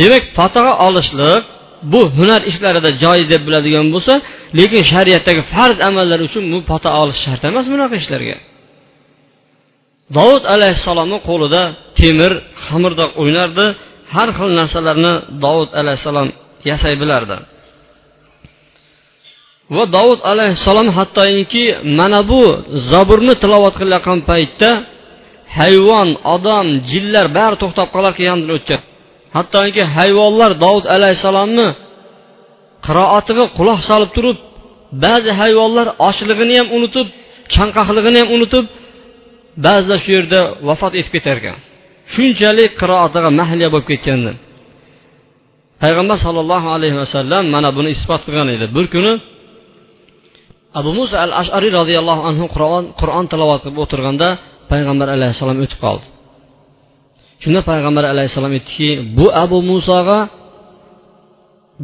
demak 0.00 0.24
fotiha 0.38 0.72
olishlik 0.86 1.42
bu 1.92 2.00
hunar 2.18 2.40
ishlarida 2.50 2.90
joiz 3.02 3.26
deb 3.32 3.42
biladigan 3.46 3.86
bo'lsa 3.94 4.14
lekin 4.58 4.82
shariatdagi 4.92 5.42
farz 5.54 5.78
amallar 5.88 6.20
uchun 6.28 6.44
bu 6.52 6.58
pato 6.70 6.90
olish 7.02 7.20
shart 7.24 7.42
emas 7.50 7.66
bunaqa 7.72 7.94
ishlarga. 8.02 8.36
Dovud 10.16 10.44
alayhissalomni 10.54 11.18
qo'lida 11.28 11.62
temir 12.00 12.32
xamirda 12.66 13.04
o'ynardi. 13.20 13.66
Har 14.14 14.28
xil 14.38 14.50
narsalarni 14.60 15.14
dovud 15.44 15.70
alayhissalom 15.80 16.28
yasay 16.70 16.94
bilardi. 17.02 17.36
Va 19.76 19.84
dovud 19.96 20.20
alayhissalom 20.32 20.88
hattoki 20.98 21.64
mana 21.98 22.20
bu 22.30 22.42
zaburni 22.90 23.34
tilovat 23.42 23.74
qilayotgan 23.80 24.18
paytda 24.30 24.70
hayvon 25.58 26.08
odam 26.34 26.66
jinlar 26.90 27.26
bari 27.38 27.56
to'xtab 27.62 27.88
qolarkan 27.94 28.24
yonidan 28.30 28.52
o'tgan. 28.58 28.80
Hattoki 29.36 29.82
hayvonlar 29.96 30.50
dovud 30.64 30.86
alayhissalomni 30.96 31.68
qiroatiga 32.86 33.44
quloq 33.58 33.80
solib 33.90 34.10
turib 34.16 34.38
ba'zi 35.04 35.30
hayvonlar 35.40 35.86
ochlig'ini 36.08 36.54
ham 36.60 36.68
unutib 36.76 37.06
chanqoqligini 37.54 38.18
ham 38.22 38.30
unutib 38.36 38.64
ba'zilar 39.66 39.98
shu 40.04 40.10
yerda 40.16 40.40
vafot 40.68 40.92
etib 41.00 41.12
ketar 41.16 41.36
ekan 41.40 41.58
shunchalik 42.14 42.70
qiroatiga 42.80 43.30
mahliya 43.40 43.68
bo'lib 43.72 43.88
ketgandi. 43.92 44.32
Payg'ambar 45.82 46.16
sollallohu 46.26 46.68
alayhi 46.76 46.96
vasallam 47.02 47.44
mana 47.54 47.68
buni 47.76 47.88
isbot 47.96 48.20
qilgan 48.26 48.48
edi. 48.54 48.66
Bir 48.76 48.86
kuni 48.94 49.12
abu 50.78 50.90
muso 50.98 51.14
al 51.24 51.32
ashariy 51.42 51.72
roziyallohu 51.80 52.22
anhu 52.30 52.44
qur'on 52.54 52.84
qur'on 53.00 53.24
tilovat 53.32 53.60
qilib 53.64 53.78
o'tirganda 53.84 54.28
payg'ambar 54.70 55.08
alayhissalom 55.16 55.58
o'tib 55.64 55.80
qoldi. 55.86 56.06
Shunda 57.42 57.60
payg'ambar 57.70 58.04
alayhissalom 58.12 58.52
aytdiki 58.56 58.88
bu 59.18 59.26
abu 59.44 59.58
musoga 59.70 60.18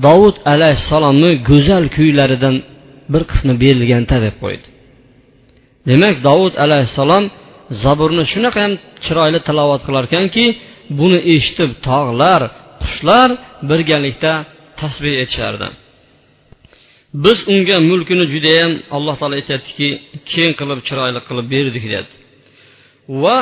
dovud 0.07 0.37
alayhissalomni 0.55 1.31
go'zal 1.51 1.85
kuylaridan 1.97 2.55
bir 3.13 3.23
qismi 3.31 3.55
berilganda 3.63 4.17
deb 4.27 4.37
qo'ydi. 4.43 4.67
Demak 5.89 6.17
dovud 6.29 6.55
alayhissalom 6.65 7.25
zaburni 7.85 8.25
shunaqa 8.33 8.59
ham 8.65 8.73
chiroyli 9.05 9.41
tilovat 9.49 9.83
qilar 9.87 10.05
ekanki 10.11 10.45
buni 10.99 11.19
eshitib 11.35 11.71
tog'lar 11.89 12.41
qushlar 12.83 13.29
birgalikda 13.71 14.33
tasbeh 14.81 15.15
aytishardi 15.23 15.69
biz 17.25 17.39
unga 17.53 17.77
mulkini 17.91 18.25
judayam 18.35 18.73
alloh 18.97 19.15
taolo 19.21 19.35
aytyaptiki 19.41 19.89
keng 20.33 20.53
qilib 20.61 20.81
chiroyli 20.89 21.21
qilib 21.29 21.47
berdik 21.55 21.85
dedi 21.95 22.11
va 23.23 23.39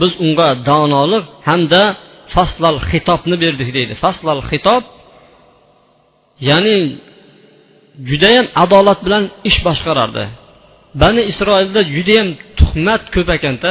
biz 0.00 0.12
unga 0.24 0.48
donolik 0.70 1.24
hamda 1.48 1.82
faslal 2.34 2.76
xitobni 2.90 3.36
berdik 3.44 3.70
deydi. 3.76 3.92
Faslal 4.04 4.40
xitob 4.50 4.82
ya'ni 6.48 6.76
judayam 8.08 8.46
adolat 8.64 8.98
bilan 9.06 9.24
ish 9.48 9.58
boshqarardi. 9.66 10.24
Bani 10.94 11.22
isroilda 11.30 11.80
judayam 11.94 12.28
tuhmat 12.58 13.02
ko'p 13.14 13.28
ekanda 13.36 13.70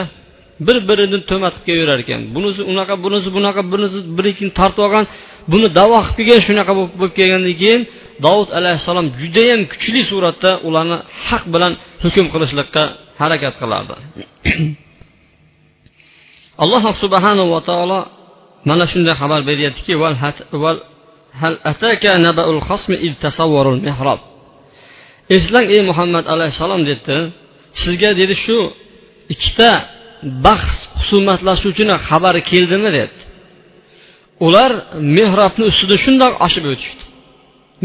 bir 0.68 0.78
birini 0.90 1.18
tuhmat 1.30 1.54
qilib 1.56 1.66
kelaverar 1.68 2.00
ekan. 2.06 2.22
Bunisi 2.36 2.62
unaqa 2.72 2.96
bunisi 3.06 3.30
bunaqa 3.38 3.62
bunisi 3.72 3.98
birikini 4.18 4.52
tortib 4.60 4.82
olgan 4.86 5.06
buni 5.52 5.68
davo 5.80 5.98
qilib 6.06 6.18
kelgan 6.18 6.42
shunaqa 6.48 6.72
bo'lib 6.80 7.14
kelgandan 7.20 7.56
keyin 7.62 7.82
dovud 8.26 8.50
alayhissalom 8.60 9.08
judayam 9.22 9.62
kuchli 9.72 10.02
suratda 10.12 10.52
ularni 10.68 10.98
haq 11.28 11.44
bilan 11.54 11.74
hukm 12.04 12.26
qilishlikqa 12.34 12.84
harakat 13.22 13.54
qilardi. 13.62 13.96
Alloh 16.64 16.84
subhanava 17.04 17.60
taolo 17.70 18.00
mana 18.70 18.86
shunday 18.92 19.16
xabar 19.22 19.42
beryaptiki 19.50 19.94
eslang 25.38 25.68
ey 25.76 25.82
muhammad 25.90 26.26
alayhissalom 26.34 26.82
dedi 26.92 27.18
sizga 27.82 28.10
dedi 28.22 28.36
shu 28.46 28.58
ikkita 29.34 29.72
bahs 30.46 30.72
husumatlashuvchini 31.00 31.96
xabari 32.08 32.42
keldimi 32.52 32.90
dedi 33.00 33.20
ular 34.46 34.72
mehrobni 35.18 35.64
ustida 35.72 35.96
shundoq 36.06 36.34
oshib 36.46 36.66
o'tishdi. 36.72 37.04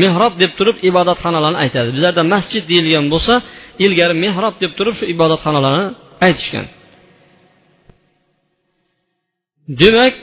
Mehrob 0.03 0.35
deb 0.43 0.53
turib 0.59 0.77
ibodatxonalarni 0.91 1.59
aytadi. 1.65 1.89
Bizlarda 1.97 2.23
masjid 2.35 2.65
deyilgan 2.71 3.07
bo'lsa 3.15 3.35
ilgari 3.85 4.15
mehrob 4.25 4.55
deb 4.63 4.73
turib 4.79 4.95
shu 4.99 5.05
ibodatxonalarni 5.15 5.87
aytishgan. 6.27 6.67
Demak 9.81 10.15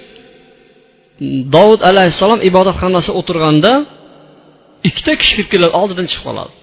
dovud 1.56 1.82
alayhissalom 1.90 2.40
ibodatxonasida 2.50 3.14
o'tirganda 3.20 3.72
ikkita 4.90 5.14
kishi 5.20 5.34
kirib 5.36 5.50
keladi 5.54 5.74
oldidan 5.82 6.06
chiqib 6.12 6.26
qoladi. 6.28 6.54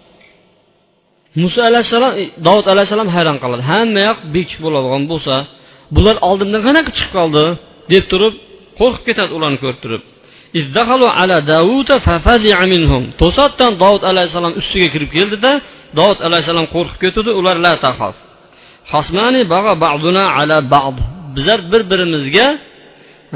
Muso 1.43 1.61
alayhissalom 1.71 2.13
e, 2.23 2.25
dovud 2.47 2.67
alayhissalom 2.73 3.09
hayron 3.17 3.37
qoladi. 3.43 3.63
Hamma 3.73 4.01
yoq 4.09 4.19
bekitib 4.35 4.61
bo'ladigan 4.67 5.03
bo'lsa 5.13 5.35
bular 5.97 6.17
oldimdan 6.29 6.61
qanaqa 6.67 6.91
chiqib 6.97 7.13
qoldi? 7.19 7.45
deb 7.93 8.05
turib 8.13 8.35
qo'rqib 8.81 9.05
ketadi 9.09 9.33
ularni 9.39 9.59
ko'rib 9.63 9.81
turib. 9.85 10.03
To'satdan 13.23 13.73
dovud 13.83 14.03
alayhissalom 14.11 14.55
ustiga 14.61 14.89
kirib 14.95 15.11
keldida 15.17 15.53
dovud 15.99 16.19
alayhissalom 16.27 16.67
qo'rqib 16.75 16.99
ketdi 17.05 17.31
ular 17.41 17.57
la 17.67 17.73
tahof 17.85 18.17
bizlar 21.37 21.59
bir 21.73 21.83
birimizga 21.91 22.47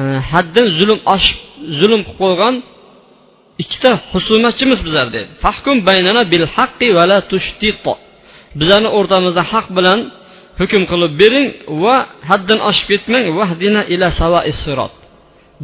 e, 0.00 0.02
haddan 0.30 0.66
zulm 0.78 0.98
oshib 1.14 1.38
zulm 1.78 2.00
qilib 2.06 2.18
qo'ygan 2.22 2.54
ikkita 3.62 3.90
husumatchimiz 4.12 4.80
bizlar 4.86 5.06
dedi. 5.16 5.28
Fahkum 5.44 5.76
baynana 5.88 6.22
bil 6.32 6.44
haqqi 6.56 6.88
va 6.96 7.04
la 7.10 7.18
bizlarni 8.60 8.90
o'rtamizda 8.98 9.42
haq 9.52 9.66
bilan 9.76 10.00
hukm 10.60 10.82
qilib 10.90 11.12
bering 11.22 11.48
va 11.82 11.96
haddan 12.30 12.58
oshib 12.68 12.86
ketmang 12.92 13.24
vahdina 13.38 13.82
ila 13.94 14.06
sirot. 14.62 14.94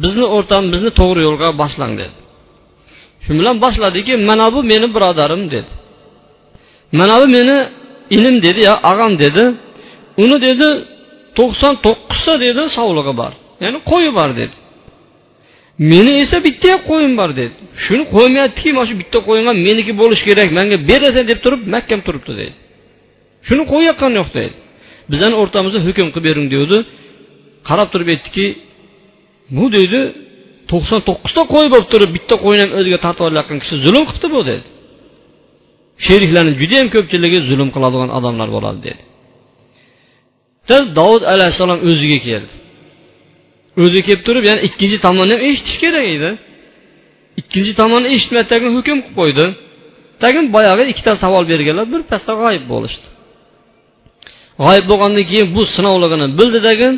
Bizni 0.03 0.25
o'rtamizni 0.35 0.91
to'g'ri 0.99 1.21
yo'lga 1.27 1.49
boshlang 1.61 1.93
dedi. 2.01 2.15
Shu 3.23 3.31
bilan 3.39 3.55
boshladiki 3.65 4.13
mana 4.29 4.45
bu 4.55 4.59
meni 4.71 4.87
birodarim 4.95 5.43
dedi. 5.53 5.71
Mana 6.99 7.15
bu 7.21 7.25
meni 7.37 7.57
inim 8.15 8.35
dedi 8.45 8.59
yo 8.69 8.75
og'am 8.91 9.13
dedi. 9.23 9.43
Uni 10.23 10.37
dedi 10.47 10.67
to'qson 11.37 11.73
to'qqizta 11.85 12.33
dedi 12.45 12.61
sovlig'i 12.77 13.13
bor. 13.21 13.31
Ya'ni 13.63 13.79
qo'yi 13.91 14.09
bor 14.17 14.29
dedi. 14.41 14.55
Meni 15.91 16.11
esa 16.23 16.37
bitta 16.47 16.71
qo'yim 16.89 17.13
bor 17.19 17.29
dedi. 17.39 17.55
Shuni 17.83 18.03
qo'ymayaptiki 18.15 18.69
mana 18.77 18.85
shu 18.89 18.95
bitta 19.01 19.19
qo'yim 19.27 19.45
ham 19.49 19.57
meniki 19.67 19.93
bo'lishi 20.01 20.23
kerak 20.29 20.49
manga 20.57 20.77
berasan 20.89 21.23
deb 21.31 21.39
turib 21.45 21.61
mahkam 21.75 21.99
turibdi 22.07 22.33
dedi. 22.41 22.53
Shuni 23.47 23.63
qo'yayotgani 23.71 24.15
yo'q 24.21 24.29
dedi. 24.37 24.55
Bizani 25.11 25.35
o'rtamizda 25.41 25.79
hukm 25.87 26.07
qilib 26.13 26.25
bering 26.27 26.47
devdi 26.55 26.77
qarab 27.69 27.87
turib 27.93 28.07
aytdiki 28.13 28.45
bu 29.57 29.65
deydi 29.75 29.99
to'qson 30.71 30.99
to'qqizta 31.07 31.41
qo'y 31.53 31.67
bo'lib 31.73 31.87
turib 31.93 32.09
bitta 32.17 32.35
qo'yni 32.45 32.61
ham 32.65 32.71
o'ziga 32.79 32.99
tortib 33.05 33.23
olayotgan 33.29 33.57
kishi 33.63 33.75
zulm 33.85 34.03
qilibdi 34.09 34.27
bu 34.35 34.41
dedi. 34.49 34.65
Sheriklarni 36.05 36.51
judayam 36.61 36.87
ko'pchiligi 36.95 37.39
zulm 37.49 37.69
qiladigan 37.75 38.09
odamlar 38.17 38.49
bo'ladi 38.55 38.79
dedi. 38.87 39.01
Dovud 40.99 41.23
alayhissalom 41.33 41.79
o'ziga 41.89 42.19
keldi. 42.27 42.53
O'zi 43.83 43.99
kelib 44.07 44.21
turib 44.27 44.43
yana 44.49 44.61
ikkinchi 44.67 44.97
tomonni 45.05 45.33
ham 45.35 45.41
eshitish 45.49 45.77
kerak 45.83 46.05
edi. 46.15 46.29
Ikkinchi 47.41 47.73
tomonni 47.81 48.07
eshitmay 48.15 48.43
tagin 48.51 48.71
hukm 48.77 48.97
qilib 49.03 49.15
qo'ydi. 49.19 49.45
Tagin 50.23 50.45
boyagi 50.55 50.83
ikkita 50.91 51.11
savol 51.23 51.43
berganlar 51.51 51.85
birpasda 51.93 52.33
g'oyib 52.41 52.65
bo'lishdi. 52.71 53.07
G'oyib 54.65 54.85
bo'lgandan 54.91 55.23
keyin 55.29 55.47
bu 55.55 55.61
sinovligini 55.75 56.27
bildi 56.39 56.59
tagin 56.67 56.93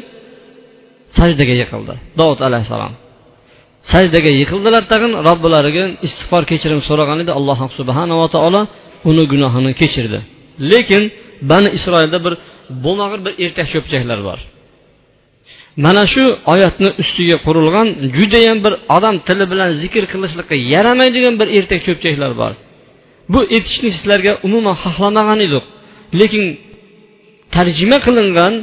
sajdaga 1.17 1.53
yiqildi. 1.61 1.93
Dovud 2.19 2.39
alayhissalom. 2.47 2.93
Sajdaga 3.91 4.31
yiqildilar 4.41 4.83
tag'in 4.91 5.11
robbilariga 5.27 5.83
istig'for 6.07 6.43
kechirim 6.51 6.81
so'ragan 6.87 7.17
edi 7.23 7.31
alloh 7.39 7.59
subhanava 7.79 8.27
taolo 8.35 8.61
uni 9.09 9.23
gunohini 9.31 9.71
kechirdi. 9.81 10.19
Lekin 10.71 11.03
bani 11.51 11.69
isroilda 11.77 12.17
bir 12.25 12.33
bo'lmag'ir 12.85 13.19
bir 13.25 13.33
ertak 13.43 13.67
cho'pchaklar 13.73 14.19
bor. 14.29 14.39
Mana 15.85 16.03
shu 16.13 16.23
oyatni 16.53 16.89
ustiga 17.01 17.37
qurilgan 17.45 17.87
judayam 18.17 18.57
bir 18.65 18.73
odam 18.95 19.15
tili 19.27 19.45
bilan 19.51 19.69
zikr 19.81 20.03
qilishlikqa 20.11 20.55
yaramaydigan 20.73 21.35
bir 21.39 21.47
ertak 21.57 21.81
cho'pchaklar 21.87 22.31
bor. 22.41 22.53
Bu 23.33 23.39
aytishni 23.55 23.89
sizlarga 23.97 24.33
umuman 24.47 24.75
xohlamagan 24.83 25.39
edik 25.47 25.63
lekin 26.19 26.43
tarjima 27.55 27.97
qilingan 28.05 28.53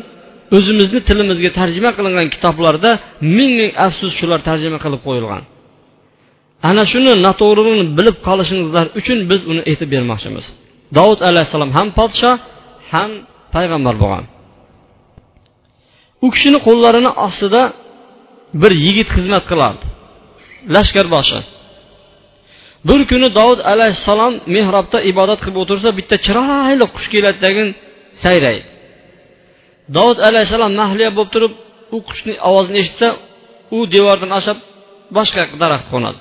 o'zimizni 0.56 1.00
tilimizga 1.08 1.50
tarjima 1.60 1.90
qilingan 1.98 2.26
kitoblarda 2.34 2.90
ming 3.36 3.52
ming 3.60 3.70
afsus 3.86 4.12
shular 4.18 4.40
tarjima 4.48 4.78
qilib 4.84 5.00
qo'yilgan. 5.06 5.42
Ana 6.70 6.82
shuni 6.92 7.12
noto'g'riligini 7.26 7.84
bilib 7.98 8.16
qolishingizlar 8.26 8.86
uchun 9.00 9.18
biz 9.30 9.40
uni 9.50 9.62
aytib 9.70 9.88
bermoqchimiz. 9.94 10.46
Dovud 10.96 11.20
alayhissalom 11.28 11.70
ham 11.76 11.88
podshoh 11.98 12.34
ham 12.92 13.10
payg'ambar 13.54 13.94
bo'lgan. 14.02 14.24
U 16.24 16.26
kishini 16.34 16.58
qo'llarini 16.66 17.10
ostida 17.26 17.62
bir 18.62 18.72
yigit 18.84 19.08
xizmat 19.16 19.44
qilardi. 19.50 19.84
Lashkarboshi. 20.74 21.40
Bir 22.88 23.00
kuni 23.10 23.28
dovud 23.38 23.60
alayhissalom 23.72 24.32
mehrobda 24.56 24.98
ibodat 25.10 25.40
qilib 25.44 25.58
o'tirsa 25.62 25.88
bitta 25.98 26.16
chiroyli 26.26 26.86
qush 26.94 27.08
keladi 27.14 27.38
tagin 27.44 27.68
sayraydi. 28.24 28.66
Dovud 29.96 30.18
alayhissalom 30.28 30.72
mahliya 30.80 31.10
bo'lib 31.16 31.30
turib 31.34 31.52
u 31.96 31.98
qushni 32.08 32.34
ovozini 32.48 32.78
eshitsa 32.82 33.08
u 33.76 33.78
devordan 33.94 34.30
oshib 34.38 34.58
boshqa 35.16 35.42
daraxtga 35.62 35.90
qo'nadi. 35.94 36.18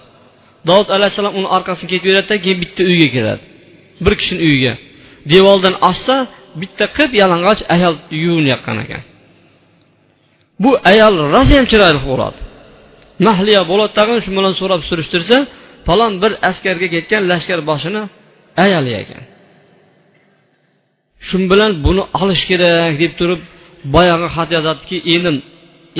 Dovud 0.70 0.90
alayhissalom 0.96 1.34
uni 1.40 1.50
orqasidan 1.58 1.90
ketaveradida 1.94 2.36
keyin 2.44 2.60
bitta 2.64 2.82
uyga 2.92 3.08
kiradi. 3.16 3.44
Bir 4.06 4.14
kishini 4.20 4.42
uyiga. 4.48 4.74
Devordan 5.34 5.76
oshsa 5.90 6.16
bitta 6.62 6.86
qip 6.98 7.12
yalang'och 7.22 7.62
ayol 7.76 7.96
yuvinayotgan 8.24 8.78
ekan. 8.86 9.04
Bu 10.64 10.72
ayol 10.92 11.16
rosayam 11.36 11.66
chiroyli 11.72 12.00
bo'ladi 12.10 12.40
mahliya 13.28 13.62
bo'ladi 13.72 13.92
tag'in 14.00 14.20
shu 14.26 14.30
bilan 14.38 14.54
so'rab 14.60 14.82
surishtirsa 14.90 15.38
falon 15.88 16.14
bir 16.22 16.32
askarga 16.50 16.88
ketgan 16.96 17.22
lashkar 17.32 17.60
boshini 17.70 18.02
ayoli 18.66 18.92
ekan 19.02 19.24
shu 21.28 21.38
bilan 21.52 21.72
buni 21.86 22.04
olish 22.22 22.44
kerak 22.50 22.94
deb 23.04 23.14
turib 23.20 23.42
boyagi 23.96 24.28
xat 24.36 24.50
yozadiki 24.58 24.98
endi 25.14 25.32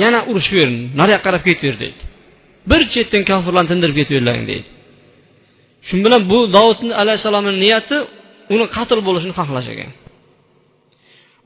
yana 0.02 0.20
urush 0.30 0.50
berin 0.56 0.76
nariyoqqa 1.00 1.24
qarab 1.26 1.42
ketaver 1.48 1.76
deydi. 1.82 2.00
Bir 2.70 2.80
chetdan 2.92 3.22
kofirlarni 3.30 3.68
tindirib 3.72 3.96
ketaverlaring 4.00 4.46
deydi. 4.52 4.68
Shu 5.86 5.94
bilan 6.04 6.22
bu 6.30 6.38
dovudni 6.56 6.92
alayhissalomni 7.02 7.52
niyati 7.64 7.96
uni 8.54 8.66
qatl 8.76 8.98
bo'lishini 9.06 9.34
xohlash 9.38 9.68
ekan. 9.74 9.90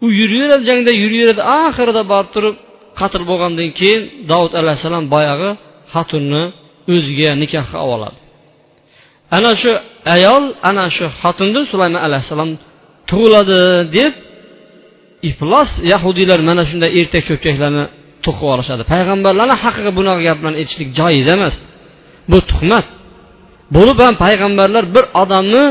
U 0.05 0.07
yuraveradi 0.21 0.65
jangda 0.71 0.93
yuraveradi 1.03 1.43
oxirida 1.61 2.03
borib 2.13 2.31
turib 2.35 2.57
qatl 3.01 3.23
bo'lgandan 3.31 3.71
keyin 3.79 4.03
davud 4.31 4.53
alayhissalom 4.61 5.05
boyagi 5.15 5.51
xotinni 5.93 6.45
o'ziga 6.95 7.31
nikohga 7.43 7.79
olib 7.85 7.95
oladi. 7.97 8.19
Ana 9.37 9.53
shu 9.63 9.73
ayol 10.17 10.45
ana 10.71 10.85
shu 10.97 11.05
xotinni 11.21 11.63
sulaymon 11.73 12.03
alayhissalom 12.09 12.51
tug'iladi 13.11 13.61
deb 13.97 14.13
iflos 15.31 15.71
yahudiylar 15.93 16.41
mana 16.49 16.63
shunday 16.71 16.91
ertak 17.01 17.23
cho'pchaklarni 17.29 17.85
to'qib 18.25 18.49
olishadi. 18.55 18.83
Payg'ambarlarni 18.93 19.57
haqqiga 19.65 19.93
bunaqa 19.99 20.21
gaplarni 20.29 20.57
aytishlik 20.61 20.89
joiz 20.99 21.27
emas. 21.35 21.55
Bu 22.31 22.39
tuhmat. 22.51 22.87
Bo'lib 23.77 23.99
ham 24.05 24.15
payg'ambarlar 24.25 24.85
bir 24.95 25.05
odamni 25.23 25.65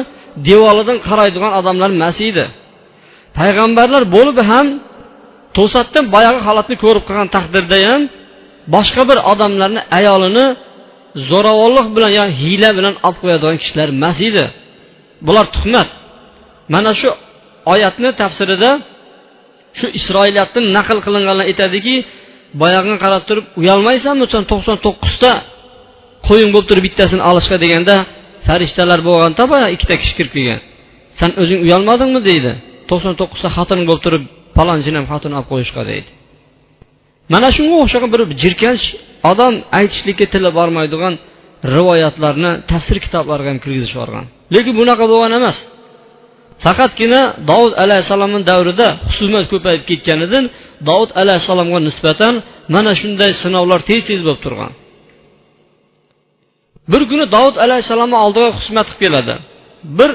devoridan 0.49 0.97
qaraydigan 1.07 1.51
odamlar 1.60 1.89
emas 1.97 2.17
edi. 2.29 2.45
Payg'ambarlar 3.39 4.03
bo'lib 4.15 4.38
ham 4.51 4.67
to'satdan 5.57 6.05
boyagi 6.15 6.39
holatni 6.47 6.75
ko'rib 6.83 7.03
qolgan 7.07 7.29
taqdirda 7.35 7.77
ham 7.87 8.01
boshqa 8.75 9.01
bir 9.09 9.17
odamlarni 9.31 9.81
ayolini 9.99 10.45
zo'ravonlik 11.29 11.87
bilan 11.95 12.11
yo 12.19 12.25
hiyla 12.39 12.69
bilan 12.77 12.95
olib 13.07 13.17
qo'yadigan 13.21 13.57
kishilar 13.61 13.87
emas 13.95 14.17
edi. 14.29 14.45
Bular 15.27 15.45
tuhmat. 15.55 15.89
Mana 16.73 16.91
shu 16.99 17.09
oyatni 17.73 18.09
tafsirida 18.21 18.69
shu 19.79 19.87
isroiliyatdan 19.99 20.63
naql 20.77 20.97
qilinganlar 21.05 21.45
aytadiki 21.51 21.95
boyagini 22.61 22.97
qarab 23.03 23.23
turib 23.29 23.45
uyalmaysanmi 23.61 24.25
san 24.33 24.43
to'qson 24.51 24.77
to'qqizta 24.85 25.31
qo'ying 26.27 26.49
bo'lib 26.53 26.67
turib 26.69 26.83
bittasini 26.87 27.23
olishga? 27.31 27.57
deganda 27.63 27.95
farishtalar 28.47 28.99
bo'lganda 29.07 29.43
boya 29.53 29.67
ikkita 29.75 29.95
kishi 30.01 30.13
kirib 30.17 30.33
kelgan. 30.37 30.59
San 31.19 31.29
o'zing 31.41 31.59
uyalmadingmi? 31.65 32.21
deydi. 32.29 32.51
To'qson 32.89 33.13
to'qqizta 33.19 33.49
xotin 33.57 33.79
bo'lib 33.89 34.03
turib 34.05 34.23
palonchini 34.57 34.97
ham 34.99 35.07
xotin 35.11 35.31
olib 35.37 35.47
qo'yishqa 35.51 35.81
deydi. 35.91 36.09
Mana 37.33 37.47
shunga 37.57 37.75
o'xshagan 37.83 38.09
bir 38.13 38.21
jirkanch 38.43 38.83
odam 39.31 39.53
aytishlikka 39.79 40.25
tili 40.33 40.49
bormaydigan 40.59 41.13
rivoyatlarni 41.75 42.51
tafsir 42.71 42.97
kitoblariga 43.05 43.49
ham 43.53 43.59
kirgizib 43.63 43.91
yuborgan 43.93 44.25
lekin 44.55 44.73
bunaqa 44.79 45.05
bo'lgan 45.11 45.33
emas. 45.39 45.57
Faqatgina 46.65 47.21
dovud 47.49 47.73
alayhissalomni 47.83 48.41
davrida 48.51 48.87
husumat 49.07 49.45
ko'payib 49.53 49.83
ketganidan 49.89 50.45
dovud 50.89 51.11
alayhissalomga 51.21 51.79
nisbatan 51.89 52.33
mana 52.75 52.91
shunday 53.01 53.31
sinovlar 53.43 53.79
tez 53.89 54.01
tez 54.09 54.19
bo'lib 54.27 54.41
turgan. 54.45 54.71
Bir 56.91 57.01
kuni 57.09 57.25
dovud 57.35 57.55
alayhissalomni 57.65 58.17
oldiga 58.25 58.49
husmat 58.59 58.87
qilib 58.89 59.01
keladi. 59.03 59.35
Bir 59.99 60.11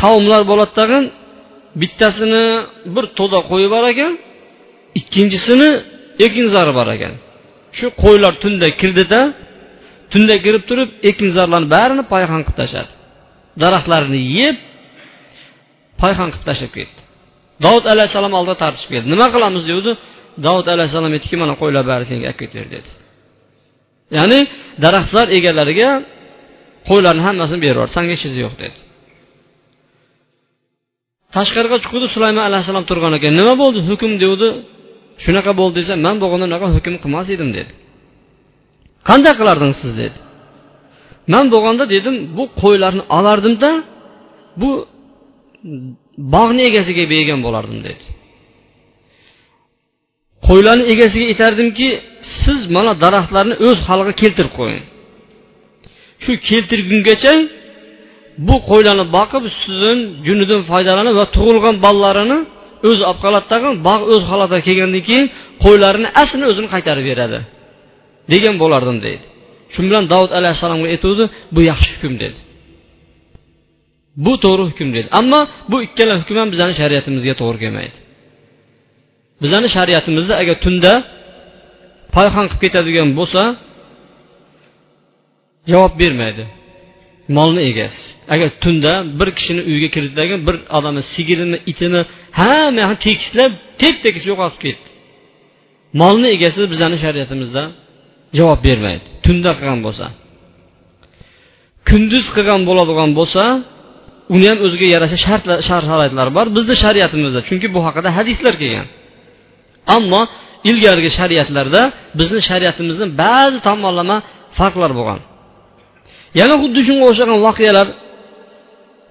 qavmlar 0.00 0.42
bo'ladi 0.50 0.72
tag'in 0.80 1.04
bittasini 1.80 2.44
bir 2.94 3.04
to'da 3.18 3.38
qo'yi 3.50 3.68
bor 3.74 3.84
ekan 3.92 4.12
ikkinchisini 5.00 5.68
ekinzori 6.26 6.72
bor 6.78 6.88
ekan. 6.96 7.14
Shu 7.78 7.86
qo'ylar 8.02 8.32
tunda 8.42 8.68
kirdida 8.80 9.20
tunda 10.12 10.34
kirib 10.44 10.62
turib 10.70 10.90
ekinzorlarni 11.10 11.68
barini 11.76 12.04
payhon 12.12 12.40
qilib 12.46 12.56
tashladi. 12.60 12.92
Daraxtlarini 13.62 14.20
yeb 14.38 14.56
payhon 16.02 16.28
qilib 16.32 16.44
tashlab 16.50 16.72
ketdi. 16.78 17.00
Davud 17.64 17.84
alayhissalom 17.92 18.32
oldida 18.38 18.56
tartishib 18.62 18.90
keldi. 18.94 19.06
Nima 19.14 19.26
qilamiz 19.34 19.62
degandi 19.68 19.92
davud 20.46 20.66
alayhissalom 20.74 21.12
aytdiki 21.16 21.36
mana 21.42 21.54
qo'ylar 21.62 21.84
bari 21.92 22.04
senga 22.10 22.26
olib 22.30 22.38
ketver 22.42 22.66
dedi. 22.74 22.90
Ya'ni 24.18 24.38
daraxtlar 24.84 25.26
egalariga 25.38 25.90
qo'ylarni 26.88 27.22
hammasini 27.28 27.60
berib 27.64 27.76
yubor 27.78 27.90
sanga 27.96 28.14
narsa 28.14 28.38
yo'q 28.44 28.54
dedi. 28.64 28.78
Tashqariga 31.36 31.76
chiqdi 31.84 32.06
sulaymon 32.14 32.44
alayhissalom 32.48 32.84
turgan 32.90 33.12
ekan. 33.18 33.32
Nima 33.40 33.54
bo'ldi? 33.62 33.78
Hukm 33.90 34.12
devdi 34.22 34.48
shunaqa 35.24 35.52
bo'ldi 35.60 35.74
desa 35.80 35.94
man 36.06 36.16
bo'lganda 36.22 36.44
unaqa 36.50 36.66
hukm 36.76 36.94
qilmas 37.02 37.28
edim 37.34 37.50
dedi. 37.58 37.72
Qanday 39.08 39.32
qilardingiz 39.40 39.78
siz? 39.82 39.92
dedi. 40.02 40.18
Man 41.32 41.46
bo'lganda 41.54 41.84
dedim 41.94 42.16
bu 42.36 42.44
qo'ylarni 42.62 43.02
olardimda 43.18 43.70
bu 44.60 44.70
bog'ni 46.34 46.62
egasiga 46.70 47.04
bergan 47.12 47.40
bo'lardim 47.46 47.80
dedi. 47.88 48.04
Qo'ylarni 50.48 50.84
egasiga 50.94 51.26
aytardimki 51.32 51.88
siz 52.42 52.60
mana 52.76 52.92
daraxtlarni 53.04 53.54
o'z 53.66 53.78
holiga 53.88 54.12
keltirib 54.22 54.52
qo'ying. 54.60 54.84
Shu 56.24 56.32
keltirgungacha 56.48 57.32
bu 58.48 58.56
qo'ylarni 58.70 59.04
boqib 59.16 59.42
sutidan 59.58 59.98
junidan 60.26 60.60
foydalanib 60.70 61.14
va 61.20 61.26
tug'ilgan 61.36 61.76
bolalarini 61.86 62.38
o'zi 62.88 63.02
olib 63.10 63.20
qoladi 63.24 63.46
tag'in 63.52 63.74
bog' 63.88 64.04
o'z 64.14 64.22
holatiga 64.30 64.62
kelgandan 64.68 65.02
keyin 65.08 65.26
qo'ylarini 65.64 66.08
aslini 66.22 66.46
o'zini 66.50 66.68
qaytarib 66.74 67.04
beradi. 67.10 67.38
Degan 68.32 68.54
bo'lardim 68.62 68.98
deydi. 69.06 69.24
Shu 69.72 69.80
bilan 69.88 70.04
davud 70.12 70.30
alayhissalomga 70.38 70.88
aytuvdi 70.94 71.24
bu 71.54 71.60
yaxshi 71.70 71.90
hukm 71.94 72.14
dedi. 72.24 72.38
Bu 74.24 74.32
to'g'ri 74.44 74.62
hukm 74.70 74.88
dedi. 74.96 75.08
Ammo 75.20 75.40
bu 75.70 75.76
ikkala 75.86 76.14
hukm 76.20 76.36
ham 76.40 76.48
bizani 76.54 76.74
shariatimizga 76.80 77.34
to'g'ri 77.40 77.58
kelmaydi. 77.64 77.98
Bizani 79.42 79.68
shariatimizda 79.76 80.34
agar 80.42 80.56
tunda 80.64 80.92
payhon 82.16 82.46
qilib 82.50 82.60
ketadigan 82.64 83.08
bo'lsa 83.18 83.42
javob 85.70 85.92
bermaydi. 86.02 86.44
Molni 87.28 87.60
egasi. 87.70 88.02
Agar 88.28 88.48
tunda 88.60 88.92
bir 89.20 89.28
kishini 89.38 89.62
uyiga 89.70 89.88
kirdidagi 89.94 90.46
bir 90.46 90.56
odamni 90.78 91.02
sigirini 91.14 91.58
itini 91.70 92.00
hammani 92.40 92.96
tekislab 93.06 93.52
tep 93.82 93.94
tekis 94.04 94.24
yo'qotib 94.30 94.60
ketdi. 94.64 94.88
Molni 96.00 96.28
egasi 96.36 96.60
bizani 96.72 96.96
shariatimizda 97.04 97.62
javob 98.38 98.60
bermaydi. 98.66 99.06
Tunda 99.26 99.50
qilgan 99.58 99.80
bo'lsa 99.86 100.06
kunduz 101.88 102.26
qilgan 102.36 102.60
bo'ladigan 102.68 103.10
bo'lsa 103.18 103.42
uni 104.34 104.46
ham 104.50 104.58
o'ziga 104.66 104.86
yarasha 104.94 105.18
shart 105.26 105.44
sharoitlar 105.68 106.28
bor 106.36 106.46
bizni 106.56 106.74
shariatimizda. 106.84 107.40
Chunki 107.48 107.66
bu 107.74 107.80
haqida 107.86 108.08
hadislar 108.18 108.54
kelgan. 108.62 108.86
Ammo 109.96 110.22
ilgarigi 110.70 111.10
shariatlarda 111.18 111.82
bizni 112.18 112.40
shariatimizni 112.48 113.06
ba'zi 113.22 113.58
tomonlama 113.68 114.16
farqlar 114.58 114.92
bo'lgan. 114.98 115.20
Yana 116.40 116.54
xuddi 116.62 116.80
shunga 116.88 117.04
o'xshagan 117.10 117.38
voqealar. 117.46 117.86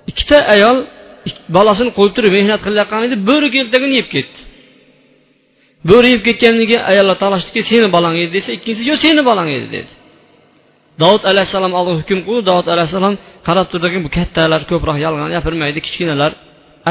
Ikkita 0.09 0.37
ayol 0.55 0.77
bolasini 1.55 1.91
qo'yib 1.97 2.13
turib 2.17 2.31
mehnat 2.37 2.59
qilayotgan 2.65 3.01
edi 3.07 3.15
bo'ri 3.29 3.47
keltagini 3.55 3.93
yeb 3.99 4.07
ketdi. 4.15 4.39
Bo'ri 5.89 6.07
yeb 6.13 6.21
ketgandan 6.27 6.65
keyin 6.69 6.83
ayollar 6.91 7.17
talashdiki 7.23 7.61
seni 7.71 7.87
bolang 7.95 8.15
edi 8.21 8.31
desa 8.37 8.49
ikkinchisi 8.57 8.83
yo'q 8.89 8.99
seni 9.05 9.21
bolang 9.29 9.49
edi 9.57 9.67
dedi. 9.75 9.91
Dovud 11.01 11.23
alayhissalom 11.31 11.73
alloh 11.79 11.95
hukm 12.01 12.19
qildi. 12.27 12.43
Dovud 12.49 12.67
alayhissalom 12.73 13.15
qarab 13.47 13.67
turdiki 13.71 13.99
bu 14.05 14.09
kattalar 14.17 14.61
ko'proq 14.71 14.97
yolg'on 15.05 15.29
gapirmaydi 15.35 15.79
kichkinalar 15.85 16.31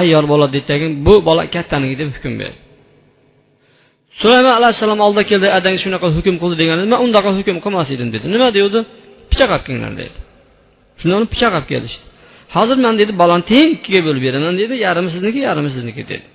ayyor 0.00 0.24
bo'ladi 0.32 0.52
deydidagi 0.56 0.86
bu 1.06 1.14
bola 1.28 1.42
kattaniki 1.54 1.96
deb 2.00 2.08
hukm 2.16 2.34
berdi. 2.40 2.58
Sulaymon 4.20 4.54
alayhissalom 4.60 5.00
oldiga 5.06 5.24
keldi. 5.30 5.46
Adang 5.58 5.76
shunaqa 5.82 6.08
hukm 6.16 6.34
qildi 6.42 6.56
deganda 6.62 6.84
man 6.92 7.00
undaqa 7.06 7.30
hukm 7.38 7.56
qilmas 7.64 7.88
edim 7.94 8.08
dedi. 8.14 8.26
Nima? 8.34 8.48
devdi 8.58 8.78
pichoq 9.30 9.50
olib 9.54 9.64
kelinglar 9.66 9.92
dedi. 10.02 10.18
Shunda 11.00 11.14
uni 11.20 11.26
pichoq 11.32 11.52
olib 11.58 11.68
kelishdi. 11.72 12.04
Hozir 12.56 12.78
man 12.84 12.94
dedi 13.00 13.12
bolani 13.22 13.44
teng 13.52 13.68
ikkiga 13.76 14.00
bo'lib 14.06 14.22
beraman 14.26 14.54
dedi 14.62 14.74
yarimi 14.86 15.10
sizniki 15.14 15.40
yarimi 15.48 15.70
sizniki 15.76 16.02
dedi. 16.10 16.26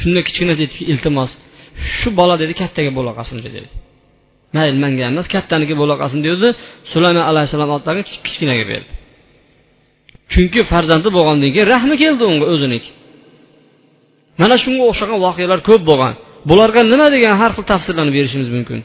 Shunda 0.00 0.20
kichkina 0.26 0.54
dediki 0.60 0.82
iltimos 0.92 1.30
shu 1.98 2.08
bola 2.20 2.34
dedi 2.42 2.52
kattaga 2.60 2.90
bo'la 2.98 3.12
qolsin 3.18 3.38
dedi. 3.46 3.60
Mayli 4.56 4.78
manga 4.84 5.04
emas 5.12 5.26
kattaniki 5.34 5.74
bo'la 5.80 5.94
qolsin 6.02 6.20
dedi. 6.28 6.48
Sulaymon 6.92 7.24
alayhissalom 7.30 7.70
otlarga 7.76 8.02
kichkinaga 8.26 8.64
berdi. 8.72 8.92
Chunki 10.32 10.60
farzandi 10.72 11.08
bo'lgandan 11.16 11.50
keyin 11.54 11.68
rahmi 11.74 11.94
keldi 12.02 12.22
unga 12.32 12.46
o'ziniki 12.54 12.90
mana 14.40 14.56
shunga 14.62 14.84
o'xshagan 14.90 15.18
voqealar 15.26 15.60
ko'p 15.68 15.82
bo'lgan. 15.90 16.14
Bularga 16.48 16.80
nima 16.92 17.06
degan 17.14 17.34
har 17.40 17.50
xil 17.56 17.64
tafsirlarni 17.72 18.12
berishimiz 18.16 18.48
mumkin? 18.56 18.80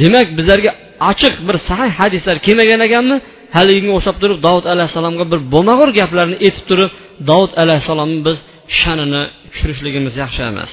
Demak 0.00 0.26
bizlarga 0.38 0.70
ochiq 1.10 1.34
bir 1.46 1.56
sahih 1.68 1.92
hadislar 2.00 2.36
kelmagan 2.46 2.80
ekanmi? 2.88 3.16
Haligiga 3.56 3.92
o'xshab 3.98 4.16
turib 4.22 4.38
davud 4.46 4.64
alayhissalomga 4.72 5.24
bir 5.32 5.40
bo'lmag'ur 5.52 5.90
gaplarni 6.00 6.36
aytib 6.46 6.64
turib 6.70 6.90
davud 7.30 7.52
alayhissalomni 7.62 8.20
biz 8.28 8.38
sha'nini 8.80 9.22
tushirishligimiz 9.52 10.14
yaxshi 10.22 10.42
emas. 10.50 10.70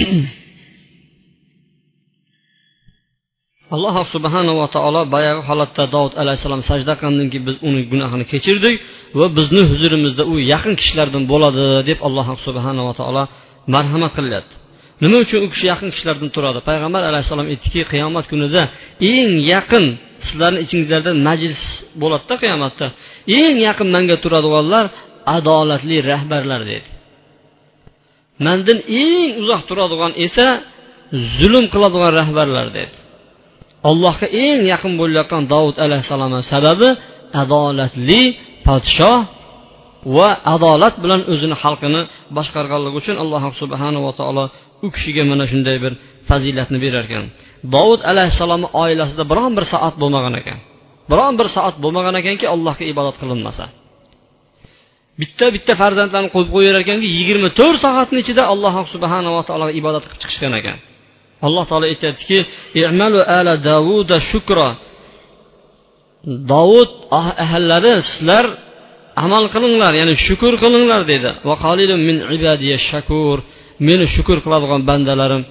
Alloh 3.74 3.96
subhanava 4.14 4.66
taolo 4.74 5.02
boyagi 5.14 5.42
holatda 5.48 5.84
davud 5.94 6.14
alayhissalom 6.22 6.62
sajda 6.70 6.92
qilgandan 6.98 7.28
keyin 7.32 7.44
biz 7.48 7.56
uni 7.68 7.80
gunohini 7.92 8.24
kechirdik 8.32 8.76
va 9.18 9.26
bizni 9.38 9.62
huzurimizda 9.70 10.22
u 10.32 10.34
yaqin 10.52 10.74
kishilardan 10.80 11.22
bo'ladi 11.32 11.64
deb 11.88 11.98
alloh 12.06 12.26
subhanava 12.46 12.92
taolo 13.00 13.22
marhamat 13.74 14.12
qilyapti. 14.18 14.54
Nima 15.02 15.16
uchun 15.24 15.40
u 15.46 15.48
kishi 15.52 15.66
yaqin 15.72 15.88
kishilardan 15.94 16.30
turadi? 16.36 16.60
Payg'ambar 16.68 17.02
alayhissalom 17.10 17.46
aytdiki 17.52 17.82
qiyomat 17.92 18.24
kunida 18.32 18.62
eng 19.14 19.32
yaqin 19.52 19.84
sizlarni 20.26 20.60
ichingizlarda 20.64 21.12
majlis 21.28 21.62
bo'ladida 22.02 22.34
qiyomatda. 22.42 22.86
Eng 23.40 23.56
yaqin 23.68 23.88
manga 23.94 24.16
turadiganlar 24.24 24.84
adolatli 25.36 25.96
rahbarlar 26.10 26.60
dedi. 26.70 26.88
Mandan 28.46 28.78
eng 29.04 29.30
uzoq 29.42 29.62
turadigan 29.68 30.12
esa 30.26 30.46
zulm 31.38 31.64
qiladigan 31.72 32.12
rahbarlar 32.20 32.66
dedi. 32.78 32.94
Allohga 33.90 34.26
eng 34.46 34.60
yaqin 34.72 34.92
bo'layotgan 35.00 35.42
dovud 35.52 35.76
alayhissalomni 35.84 36.42
sababi 36.52 36.88
adolatli 37.42 38.22
podshoh 38.66 39.18
va 40.16 40.28
adolat 40.54 40.94
bilan 41.04 41.20
o'zini 41.32 41.56
xalqini 41.62 42.00
boshqarganligi 42.36 42.96
uchun 43.00 43.16
alloh 43.22 43.42
subhanava 43.60 44.10
taolo 44.20 44.44
u 44.84 44.88
kishiga 44.94 45.22
mana 45.30 45.44
shunday 45.50 45.76
bir 45.84 45.92
fazilatni 46.28 46.78
berar 46.84 47.04
ekan. 47.08 47.24
Dovud 47.74 48.00
alayhissalomni 48.10 48.68
oilasida 48.82 49.24
biron 49.30 49.52
bir 49.58 49.64
soat 49.72 49.94
bo'lmagan 50.02 50.34
ekan. 50.40 50.58
Biron 51.10 51.34
bir 51.40 51.48
soat 51.56 51.76
bo'lmagan 51.84 52.14
ekanki 52.20 52.46
allohga 52.54 52.84
ibodat 52.92 53.16
qilinmasa. 53.22 53.64
Bitta 55.20 55.46
bitta 55.56 55.72
farzandlarni 55.82 56.30
qo'yib 56.34 56.50
qo'yar 56.56 56.76
ekanki 56.84 57.06
yigirma 57.18 57.48
to'rt 57.60 57.78
soatni 57.86 58.18
ichida 58.24 58.42
alloh 58.52 58.74
subhanava 58.94 59.40
taologa 59.48 59.72
ibodat 59.80 60.02
qilib 60.06 60.20
chiqishgan 60.22 60.54
ekan. 60.60 60.78
Alloh 61.46 61.64
taolo 61.70 61.86
aytyaptiki 61.92 62.38
ala 63.36 63.52
davuda 63.70 64.16
shukra. 64.30 64.68
Dovud 66.52 66.90
ah-, 67.18 67.36
ahllari 67.44 67.94
sizlar 68.10 68.44
amal 69.24 69.44
qilinglar 69.54 69.92
ya'ni 70.00 70.14
shukur 70.26 70.52
qilinglar 70.62 71.00
dedi. 71.12 71.30
Min 72.08 72.16
shakur. 72.90 73.38
Meni 73.86 74.04
shukur 74.14 74.38
qiladigan 74.44 74.80
bandalarim 74.90 75.42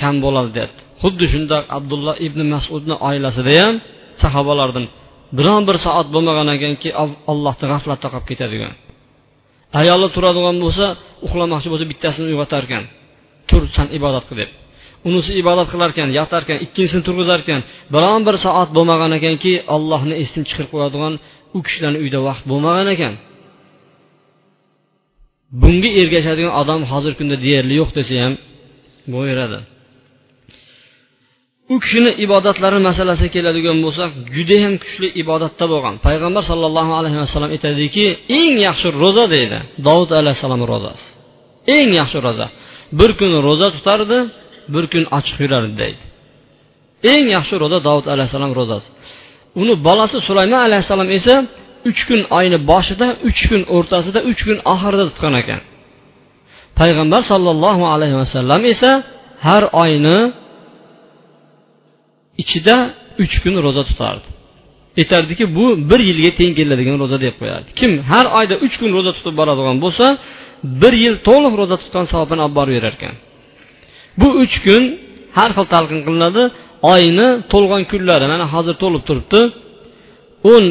kam 0.00 0.14
bo'ladi 0.24 0.50
dedi 0.58 0.74
xuddi 1.02 1.24
shundoq 1.32 1.64
abdulloh 1.78 2.16
ibn 2.26 2.40
masudni 2.54 2.94
oilasida 3.08 3.52
ham 3.62 3.74
sahobalardan 4.22 4.86
biron 5.38 5.62
bir 5.68 5.76
soat 5.84 6.06
bo'lmagan 6.14 6.48
ekanki 6.56 6.88
allohni 7.32 7.66
g'aflatda 7.72 8.08
qolib 8.12 8.26
ketadigan. 8.30 8.72
Ayoli 9.80 10.08
turadigan 10.14 10.56
bo'lsa 10.64 10.86
uxlamoqchi 11.26 11.68
bo'lsa 11.72 11.84
bittasini 11.92 12.26
uyg'otar 12.32 12.62
ekan. 12.68 12.84
Tur 13.48 13.62
san 13.76 13.88
ibodat 13.98 14.24
qil 14.28 14.36
deb. 14.42 14.50
Unisi 15.08 15.30
ibodat 15.42 15.68
qilar 15.72 15.88
ekan 15.94 16.08
yotar 16.18 16.42
ekan 16.46 16.58
ikkinchisini 16.64 17.02
turg'izar 17.08 17.38
ekan. 17.44 17.60
Biron 17.94 18.20
bir 18.26 18.36
soat 18.44 18.68
bo'lmagan 18.76 19.12
ekanki 19.18 19.52
ollohni 19.76 20.14
esdan 20.22 20.42
chiqarib 20.48 20.70
qo'yadigan 20.74 21.14
u 21.56 21.58
kishilarni 21.66 21.98
uyda 22.04 22.18
vaqt 22.28 22.44
bo'lmagan 22.50 22.88
ekan. 22.94 23.14
Bunga 25.62 25.90
ergashadigan 26.00 26.52
odam 26.60 26.80
hozirgi 26.90 27.18
kunda 27.20 27.36
deyarli 27.44 27.74
yo'q 27.80 27.90
desa 27.98 28.14
ham 28.24 28.34
bo'laveradi 29.12 29.58
u 31.72 31.76
kishini 31.82 32.10
ibodatlari 32.24 32.78
masalasiga 32.88 33.30
keladigan 33.36 33.78
bo'lsak 33.84 34.10
judayam 34.36 34.74
kuchli 34.82 35.08
ibodatda 35.22 35.64
bo'lgan. 35.72 35.94
Payg'ambar 36.06 36.42
sollallohu 36.50 36.92
alayhi 37.00 37.18
vasallam 37.24 37.50
aytadiki 37.56 38.04
eng 38.40 38.54
yaxshi 38.66 38.88
ro'za 39.02 39.24
deydi 39.34 39.58
dovud 39.86 40.10
alayhissalom 40.20 40.62
ro'zasi. 40.72 41.06
Eng 41.76 41.90
yaxshi 42.00 42.18
ro'za. 42.26 42.46
Bir 42.98 43.10
kun 43.18 43.32
ro'za 43.46 43.68
tutardi 43.76 44.18
bir 44.74 44.84
kun 44.92 45.04
ochiq 45.18 45.36
yurardi 45.44 45.74
deydi. 45.82 46.02
Eng 47.12 47.26
yaxshi 47.36 47.54
ro'za 47.62 47.78
dovud 47.88 48.06
alayhissalom 48.14 48.52
ro'zasi. 48.60 48.88
Uni 49.60 49.74
bolasi 49.86 50.16
sulaymon 50.28 50.60
alayhissalom 50.68 51.08
esa 51.18 51.34
uch 51.88 52.00
kun 52.08 52.20
oyni 52.38 52.58
boshida 52.70 53.06
uch 53.28 53.40
kun 53.50 53.62
o'rtasida 53.76 54.20
uch 54.30 54.40
kun 54.46 54.58
oxirida 54.72 55.04
tutgan 55.10 55.34
ekan. 55.42 55.60
Payg'ambar 56.78 57.22
sollallohu 57.32 57.84
alayhi 57.94 58.16
vasallam 58.22 58.60
esa 58.72 58.90
har 59.46 59.62
oyni 59.82 60.18
ichida 62.42 62.76
uch 63.24 63.34
kun 63.42 63.54
ro'za 63.66 63.82
tutardi. 63.90 64.28
Aytardiki 65.00 65.44
bu 65.56 65.64
bir 65.90 66.00
yilga 66.08 66.30
teng 66.38 66.52
keladigan 66.58 66.96
ro'za 67.02 67.18
deb 67.24 67.34
qo'yardi. 67.40 67.68
Kim 67.80 67.92
har 68.10 68.26
oyda 68.38 68.54
uch 68.66 68.74
kun 68.80 68.90
ro'za 68.96 69.12
tutib 69.16 69.34
boradigan 69.40 69.76
bo'lsa 69.84 70.06
bir 70.82 70.94
yil 71.04 71.14
to'liq 71.28 71.54
ro'za 71.60 71.76
tutgan 71.82 72.04
savobini 72.12 72.40
olib 72.46 72.56
borib 72.58 72.74
berar 72.76 72.94
ekan. 72.98 73.14
Bu 74.20 74.28
uch 74.42 74.56
kun 74.66 74.82
har 75.38 75.50
xil 75.56 75.66
talqin 75.74 76.00
qilinadi. 76.06 76.42
Oyni 76.94 77.28
to'lgan 77.52 77.82
kunlari 77.90 78.26
mana 78.32 78.44
hozir 78.54 78.74
to'lib 78.82 79.02
turibdi. 79.08 79.40
O'n 80.52 80.64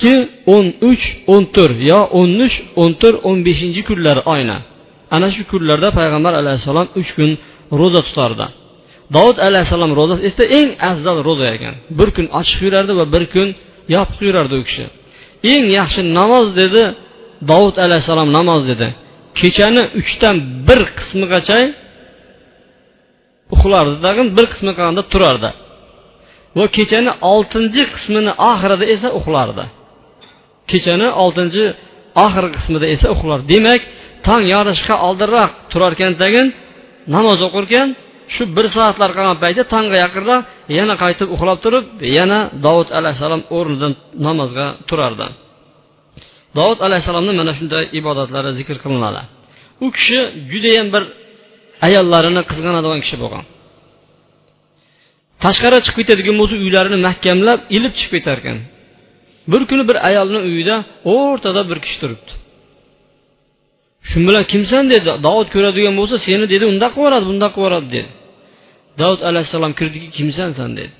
ikki 0.00 0.14
o'n 0.54 0.66
uch 0.90 1.04
o'n 1.32 1.44
to'rt 1.54 1.78
yo 1.90 2.00
o'n 2.18 2.30
uch 2.46 2.56
o'n 2.82 2.92
to'rt 3.00 3.18
o'n 3.28 3.38
beshinchi 3.46 3.82
kunlari 3.88 4.22
oyna. 4.34 4.56
Ana 5.14 5.28
shu 5.34 5.42
kunlarda 5.50 5.88
payg'ambar 5.98 6.32
alayhissalom 6.40 6.88
uch 7.00 7.10
kun 7.16 7.30
ro'za 7.80 8.00
tutardi. 8.08 8.46
Dovud 9.16 9.38
alayhissalom 9.48 9.92
ro'zasi 9.98 10.22
esa 10.30 10.44
eng 10.58 10.70
afzal 10.90 11.18
ro'za 11.28 11.46
ekan. 11.56 11.74
Bir 11.98 12.08
kun 12.16 12.26
ochiq 12.40 12.58
yurardi 12.66 12.92
va 13.00 13.04
bir 13.14 13.24
kun 13.34 13.48
yopiq 13.94 14.20
yurardi 14.28 14.54
u 14.60 14.62
kishi. 14.68 14.84
Eng 15.52 15.64
yaxshi 15.78 16.00
namoz 16.18 16.46
dedi 16.60 16.82
dovud 17.50 17.76
alayhissalom 17.84 18.28
namoz 18.38 18.62
dedi. 18.70 18.88
Kechani 19.40 19.82
uchdan 20.00 20.36
bir 20.68 20.80
qismigacha 20.98 21.58
uxlardi 23.54 23.96
tag'in 24.06 24.28
bir 24.36 24.46
qismi 24.52 24.72
qolganda 24.76 25.02
turardi. 25.12 25.50
Va 26.58 26.64
kechani 26.76 27.12
oltinchi 27.32 27.82
qismini 27.94 28.32
oxirida 28.50 28.84
esa 28.94 29.08
uxlardi. 29.20 29.64
Kechani 30.72 31.08
oltinchi 31.24 31.64
oxirgi 32.24 32.50
qismida 32.56 32.86
esa 32.94 33.06
uxlar 33.14 33.40
demak 33.52 33.80
tong 34.26 34.42
yorishga 34.54 34.94
oldinroq 35.08 35.50
turarkan 35.72 36.12
tagin 36.22 36.46
namoz 37.14 37.38
o'qirkan 37.48 37.88
shu 38.34 38.42
bir 38.56 38.66
soatlar 38.76 39.10
qolgan 39.16 39.36
paytda 39.44 39.62
tongga 39.72 39.96
yaqinroq 40.04 40.40
yana 40.78 40.94
qaytib 41.02 41.28
uxlab 41.34 41.58
turib 41.64 41.84
yana 42.18 42.38
dovud 42.66 42.88
alayhissalom 42.98 43.42
o'rnidan 43.56 43.92
namozga 44.26 44.66
turardi. 44.88 45.26
Dovud 46.58 46.78
alayhissalomni 46.86 47.32
mana 47.40 47.52
shunday 47.58 47.84
ibodatlari 47.98 48.50
zikr 48.58 48.76
qilinadi. 48.84 49.22
U 49.84 49.86
kishi 49.96 50.18
judayam 50.52 50.88
bir 50.94 51.02
ayollarini 51.86 52.42
qizg'anadigan 52.50 53.00
kishi 53.04 53.16
bo'lgan. 53.22 53.44
Tashqariga 55.44 55.80
chiqib 55.86 55.98
ketadigan 56.00 56.36
bo'lsa 56.40 56.54
uylarini 56.64 56.98
mahkamlab 57.08 57.60
ilib 57.76 57.92
chiqib 57.98 58.12
ketar 58.18 58.38
ekan 58.42 58.58
bir 59.48 59.62
kuni 59.70 59.88
bir 59.88 59.96
ayolni 60.08 60.38
uyida 60.48 60.76
o'rtada 61.14 61.62
bir 61.70 61.78
kishi 61.84 61.98
turibdi. 62.02 62.32
Shu 64.08 64.16
bilan 64.28 64.44
kimsan? 64.52 64.84
dedi. 64.90 65.10
Davud 65.26 65.48
ko'radigan 65.54 65.94
bo'lsa 66.00 66.16
seni 66.26 66.46
dedi. 66.52 66.64
Undoq 66.72 66.92
qilib 66.94 67.02
yuboradi 67.04 67.24
bundoq 67.30 67.52
qilib 67.54 67.64
yuboradi 67.64 67.88
dedi. 67.96 68.10
Davud 69.00 69.20
alayhissalom 69.30 69.72
kirdiki 69.78 70.08
kimsansan? 70.18 70.70
dedi. 70.78 70.94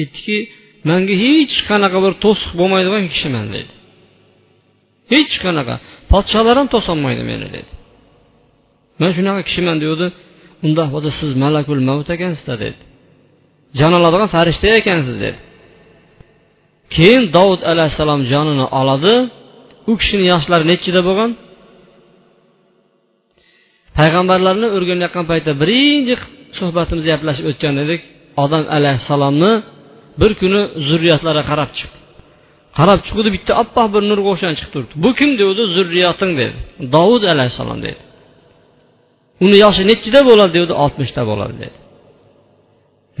Aytdiki 0.00 0.36
manga 0.88 1.14
hech 1.24 1.56
qanaqa 1.70 1.98
bir 2.04 2.12
to'siq 2.24 2.50
bo'lmaydigan 2.60 3.04
kishiman 3.14 3.46
dedi. 3.56 3.72
Hech 5.12 5.34
qanaqa. 5.44 5.74
Podsholar 6.12 6.54
ham 6.60 6.68
to'solmaydi 6.74 7.22
meni 7.30 7.48
dedi. 7.56 7.70
Man 9.00 9.10
shunaqa 9.16 9.42
kishiman 9.48 9.76
degandi 9.82 10.06
undoq 10.66 10.88
bo'lsa 10.94 11.10
siz 11.20 11.30
malakul 11.44 11.80
mavt 11.88 12.08
ekansizda 12.16 12.54
dedi. 12.64 12.80
Jon 13.78 13.92
oladigan 13.98 14.28
farishta 14.36 14.66
ekansiz 14.80 15.16
dedi. 15.24 15.38
Keyin 16.94 17.22
dovud 17.36 17.62
alayhissalom 17.72 18.20
jonini 18.32 18.66
oladi. 18.80 19.14
U 19.90 19.92
kishini 20.00 20.24
yoshlari 20.32 20.64
nechida 20.72 21.00
bo'lgan? 21.08 21.30
Payg'ambarlarni 23.98 24.66
o'rganayotgan 24.76 25.24
paytda 25.30 25.52
birinchi 25.62 26.14
suhbatimizda 26.58 27.08
gaplashib 27.12 27.46
o'tgan 27.50 27.74
edik. 27.84 28.00
Odam 28.44 28.64
alayhissalomni 28.76 29.52
bir 30.20 30.32
kuni 30.40 30.60
zurriyatlari 30.88 31.42
qarab 31.50 31.70
chiqdi. 31.78 31.98
Qarab 32.78 33.00
chiqdi 33.06 33.28
bitta 33.36 33.52
oppoq 33.62 33.86
bir 33.94 34.02
nurga 34.10 34.28
o'xshab 34.34 34.52
chiqib 34.58 34.72
turibdi. 34.74 34.94
Bu 35.04 35.10
kim 35.18 35.30
devdi 35.40 35.62
zurriyoting 35.76 36.32
dedi. 36.40 36.56
Dovud 36.94 37.22
alayhissalom 37.32 37.78
dedi. 37.86 38.00
Uni 39.44 39.56
yoshi 39.64 39.82
nechida 39.90 40.20
bo'ladi? 40.30 40.52
Dedi 40.64 40.72
oltmishda 40.84 41.22
bo'ladi 41.30 41.54
dedi. 41.64 41.78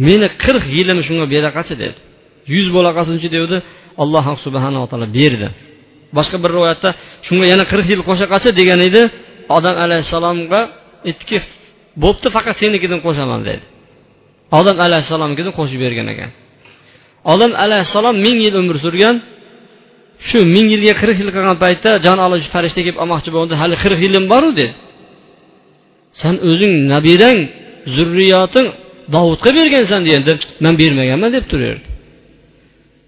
Meni 0.06 0.28
qirq 0.42 0.64
yilim 0.76 0.98
shunga 1.06 1.26
beraqachi 1.34 1.74
dedi. 1.84 1.98
Yuz 2.54 2.66
bo'la 2.74 2.90
qolsinchi 2.98 3.28
dedi 3.36 3.56
alloh 4.02 4.26
subhanava 4.44 4.86
taolo 4.90 5.06
berdi. 5.18 5.48
Boshqa 6.16 6.36
bir 6.42 6.50
rivoyatda 6.56 6.90
shunga 7.26 7.46
yana 7.52 7.64
qirq 7.70 7.86
yil 7.92 8.02
qo'sha 8.08 8.26
qolchi 8.32 8.50
degan 8.60 8.80
edi 8.88 9.02
odam 9.56 9.76
alayhissalomga 9.84 10.60
aytdiki 11.08 11.38
bo'pti 12.02 12.28
faqat 12.36 12.56
senikidan 12.62 13.00
qo'shaman 13.06 13.40
dedi. 13.48 13.64
Odam 14.58 14.76
alayhissalomnikidan 14.86 15.52
qo'shib 15.58 15.80
bergan 15.84 16.06
ekan. 16.14 16.30
Odam 17.32 17.52
alayhissalom 17.64 18.16
ming 18.26 18.38
yil 18.46 18.54
umr 18.62 18.76
surgan 18.84 19.16
shu 20.28 20.38
ming 20.54 20.66
yilga 20.74 20.94
qirq 21.00 21.16
yil 21.22 21.30
qolgan 21.36 21.56
paytda 21.64 21.90
jon 22.06 22.18
oluvchi 22.26 22.48
farishta 22.54 22.80
kelib 22.86 22.98
olmoqchi 23.02 23.30
bo'ldi 23.36 23.54
hali 23.62 23.76
qirq 23.82 23.98
yilim 24.06 24.24
boru 24.32 24.50
dedi. 24.60 24.72
San 26.20 26.34
o'zing 26.50 26.72
nabirang 26.92 27.38
zurriyoting 27.94 28.68
dovudga 29.14 29.50
bergansan 29.58 30.00
degan 30.06 30.22
deb 30.28 30.38
man 30.64 30.74
bermaganman 30.80 31.30
deb 31.36 31.44
turaverdi 31.52 31.89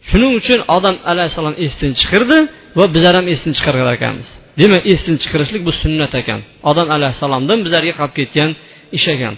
shuning 0.08 0.32
uchun 0.40 0.60
odam 0.76 0.96
alayhissalom 1.12 1.54
esdan 1.66 1.92
chiqirdi 2.00 2.38
va 2.78 2.84
bizlar 2.94 3.14
ham 3.18 3.26
esdan 3.32 3.52
chiqargan 3.58 3.88
ekanmiz. 3.96 4.28
Demak 4.60 4.82
esdan 4.92 5.16
chiqarishlik 5.22 5.62
bu 5.68 5.72
sunnat 5.82 6.12
ekan. 6.20 6.40
Odam 6.70 6.88
alayhissalomdan 6.96 7.58
bizlarga 7.64 7.92
qolib 7.98 8.14
ketgan 8.18 8.50
ish 8.98 9.06
ekan. 9.14 9.34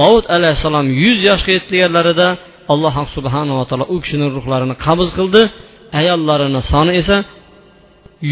Dovud 0.00 0.26
alayhissalom 0.36 0.86
yuz 1.02 1.18
yoshga 1.28 1.52
yetganlarida 1.58 2.28
alloh 2.72 2.94
subhanava 3.16 3.64
taolo 3.70 3.84
u 3.94 3.96
kishini 4.04 4.26
ruhlarini 4.36 4.76
qabz 4.86 5.08
qildi. 5.18 5.42
Ayollarini 6.00 6.60
soni 6.72 6.92
esa 7.00 7.16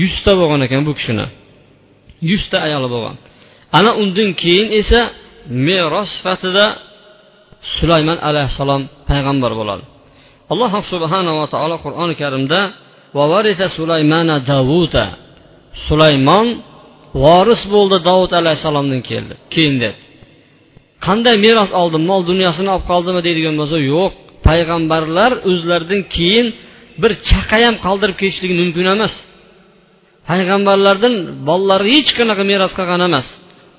yuzta 0.00 0.32
bo'lgan 0.40 0.60
ekan 0.66 0.82
bu 0.88 0.92
kishini. 0.98 1.26
Yuzta 2.30 2.56
ayoli 2.66 2.88
bo'lgan. 2.94 3.16
Ana 3.78 3.90
undan 4.02 4.30
keyin 4.42 4.68
esa 4.80 5.00
meros 5.66 6.08
sifatida 6.16 6.64
sulaymon 7.76 8.18
alayhissalom 8.28 8.82
payg'ambar 9.08 9.52
bo'ladi. 9.60 9.84
Alloh 10.52 10.72
subhanava 10.92 11.44
taolo 11.54 11.76
qur'oni 11.84 12.14
karimda 12.22 12.60
sulaymana 13.78 14.36
davuda 14.50 15.06
sulaymon 15.86 16.46
voris 17.24 17.62
bo'ldi 17.74 17.96
davud 18.08 18.32
alayhissalomdan 18.40 19.00
keldi. 19.10 19.34
Keyin 19.54 19.76
dedi 19.84 19.98
qanday 21.06 21.36
meros 21.46 21.70
oldi 21.80 21.98
mol 22.10 22.22
dunyosini 22.30 22.68
olib 22.74 22.86
qoldimi 22.92 23.20
deydigan 23.26 23.54
bo'lsa 23.60 23.78
yo'q. 23.92 24.12
Payg'ambarlar 24.48 25.32
o'zlaridan 25.50 26.00
keyin 26.16 26.46
bir 27.02 27.12
chaqa 27.28 27.56
ham 27.64 27.76
qoldirib 27.86 28.16
ketishligi 28.20 28.54
mumkin 28.62 28.86
emas. 28.94 29.14
Payg'ambarlardan 30.30 31.14
bolalari 31.48 31.88
hech 31.96 32.10
qanaqa 32.18 32.42
meros 32.52 32.72
qolgan 32.78 33.02
emas. 33.08 33.26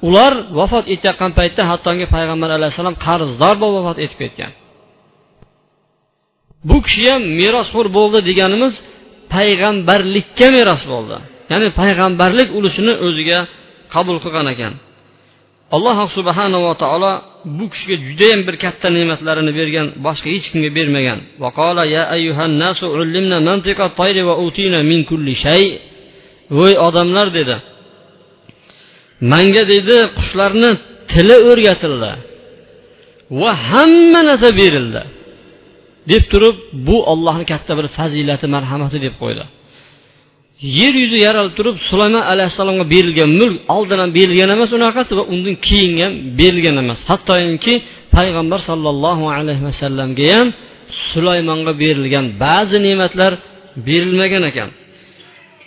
Ular 0.08 0.34
vafot 0.60 0.86
etayotgan 0.94 1.32
paytda 1.40 1.62
hattoki 1.72 2.06
payg'ambar 2.16 2.50
alayhissalom 2.58 2.96
qarzdor 3.06 3.56
bo'lib 3.62 3.76
vafot 3.80 3.98
etib 4.06 4.18
ketgan. 4.24 4.52
Bu 6.70 6.78
kishi 6.86 7.04
ham 7.12 7.24
merosxo'r 7.42 7.88
bo'ldi 7.98 8.20
deganimiz 8.30 8.74
payg'ambarlikka 9.34 10.48
meros 10.58 10.84
bo'ldi. 10.92 11.18
Ya'ni 11.52 11.68
payg'ambarlik 11.80 12.50
ulushini 12.58 12.94
o'ziga 13.06 13.40
qabul 13.94 14.18
qilgan 14.24 14.48
ekan. 14.54 14.74
Alloh 15.76 15.98
subhanava 16.18 16.72
taolo 16.84 17.12
bu 17.58 17.66
kishiga 17.72 17.96
judayam 18.08 18.42
bir 18.48 18.56
katta 18.64 18.88
ne'matlarini 18.98 19.52
bergan 19.60 19.88
boshqa 20.06 20.28
hech 20.36 20.48
kimga 20.52 20.70
bermagan. 20.78 21.20
Voy 26.58 26.74
odamlar 26.88 27.28
dedi. 27.38 27.56
Manga 29.32 29.64
dedi 29.74 29.98
qushlarni 30.18 30.72
tili 31.12 31.38
o'rgatildi 31.50 32.12
va 33.40 33.52
hamma 33.70 34.22
narsa 34.30 34.50
berildi. 34.62 35.02
Deb 36.12 36.24
turib 36.32 36.56
bu 36.88 36.98
ollohni 37.12 37.46
katta 37.52 37.72
bir 37.80 37.88
fazilati 37.98 38.46
marhamati 38.56 38.98
deb 39.06 39.16
qo'ydi. 39.22 39.44
Yer 40.80 40.94
yuzi 41.02 41.18
yaralib 41.28 41.54
turib 41.60 41.76
sulaymon 41.90 42.24
alayhissalomga 42.32 42.86
berilgan 42.94 43.30
mulk 43.40 43.56
oldin 43.76 44.00
ham 44.04 44.10
berilgan 44.18 44.50
emas 44.56 44.72
unaqasi 44.78 45.12
va 45.20 45.24
undan 45.34 45.56
keyin 45.68 45.94
ham 46.04 46.14
berilgan 46.40 46.76
emas. 46.84 47.00
Hattoki 47.10 47.74
payg'ambar 48.16 48.60
sollallohu 48.70 49.26
alayhi 49.38 49.64
vasallamga 49.70 50.26
ham 50.36 50.48
sulaymonga 51.12 51.74
berilgan 51.84 52.26
ba'zi 52.44 52.78
ne'matlar 52.88 53.32
berilmagan 53.88 54.44
ekan. 54.52 54.70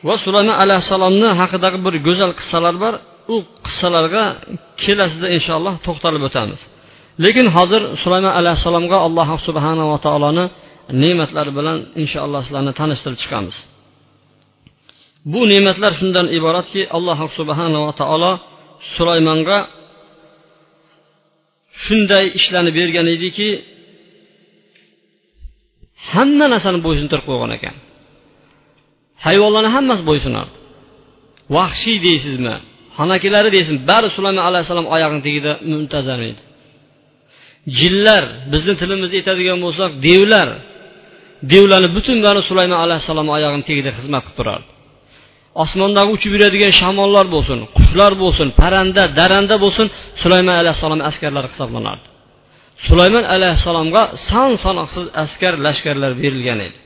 Va 0.06 0.14
sulaymon 0.24 0.56
alayhissalomni 0.64 1.28
haqidagi 1.40 1.78
bir 1.86 1.94
go'zal 2.06 2.32
qissalar 2.38 2.74
bor. 2.84 2.94
U 3.34 3.36
qissalarga 3.66 4.24
kelasida 4.82 5.26
inshaalloh 5.36 5.74
to'xtalib 5.86 6.22
o'tamiz. 6.28 6.60
Lekin 7.24 7.46
hozir 7.56 7.82
sulaymon 8.02 8.32
alayhissalomga 8.40 8.96
alloh 9.06 9.28
subhanava 9.46 9.96
taoloni 10.06 10.44
ne'matlari 11.02 11.52
bilan 11.58 11.78
inshaalloh 12.02 12.40
sizlarni 12.46 12.72
tanishtirib 12.80 13.18
chiqamiz. 13.22 13.56
Bu 15.32 15.40
ne'matlar 15.52 15.92
shundan 16.00 16.26
iboratki 16.38 16.82
alloh 16.96 17.18
subhanava 17.38 17.90
taolo 18.00 18.32
sulaymonga 18.94 19.58
shunday 21.84 22.24
ishlarni 22.38 22.72
bergan 22.78 23.06
ediki 23.16 23.48
hamma 26.10 26.46
narsani 26.52 26.78
bo'ysuntirib 26.86 27.24
qo'ygan 27.30 27.50
ekan. 27.58 27.76
Hayvonlarni 29.26 29.70
hammasi 29.76 30.02
bo'ysunardi. 30.10 30.56
Vahshiy 31.56 31.98
deysizmi 32.06 32.54
xonakilari 32.98 33.48
deysiz 33.56 33.76
bari 33.90 34.08
sulaymon 34.16 34.44
alayhissalom 34.48 34.86
oyog'ini 34.94 35.22
tagida 35.26 35.52
muntazam 35.72 36.20
edi. 36.30 36.40
Jinlar 37.80 38.22
bizni 38.52 38.74
tilimizda 38.80 39.16
aytadigan 39.20 39.58
bo'lsak 39.64 39.90
devlar. 40.06 40.48
Devlarni 41.52 41.88
butun 41.96 42.18
bari 42.26 42.40
sulaymon 42.50 42.78
alayhissalomni 42.84 43.32
oyog'ini 43.38 43.64
tagida 43.68 43.90
xizmat 43.98 44.22
qilib 44.26 44.36
turardi. 44.38 44.70
Osmondagi 45.64 46.10
uchib 46.16 46.32
yuradigan 46.36 46.72
shamollar 46.80 47.26
bo'lsin 47.34 47.58
qushlar 47.76 48.12
bo'lsin 48.22 48.48
parranda 48.60 49.02
daranda 49.18 49.56
bo'lsin 49.64 49.86
sulaymon 50.22 50.56
alayhissalom 50.62 51.00
askarlari 51.10 51.48
hisoblanardi. 51.52 52.06
Sulaymon 52.86 53.24
alayhissalomga 53.34 54.02
son 54.28 54.50
sanoqsiz 54.64 55.04
askar 55.24 55.54
lashkarlar 55.66 56.12
berilgan 56.22 56.60
edi. 56.66 56.78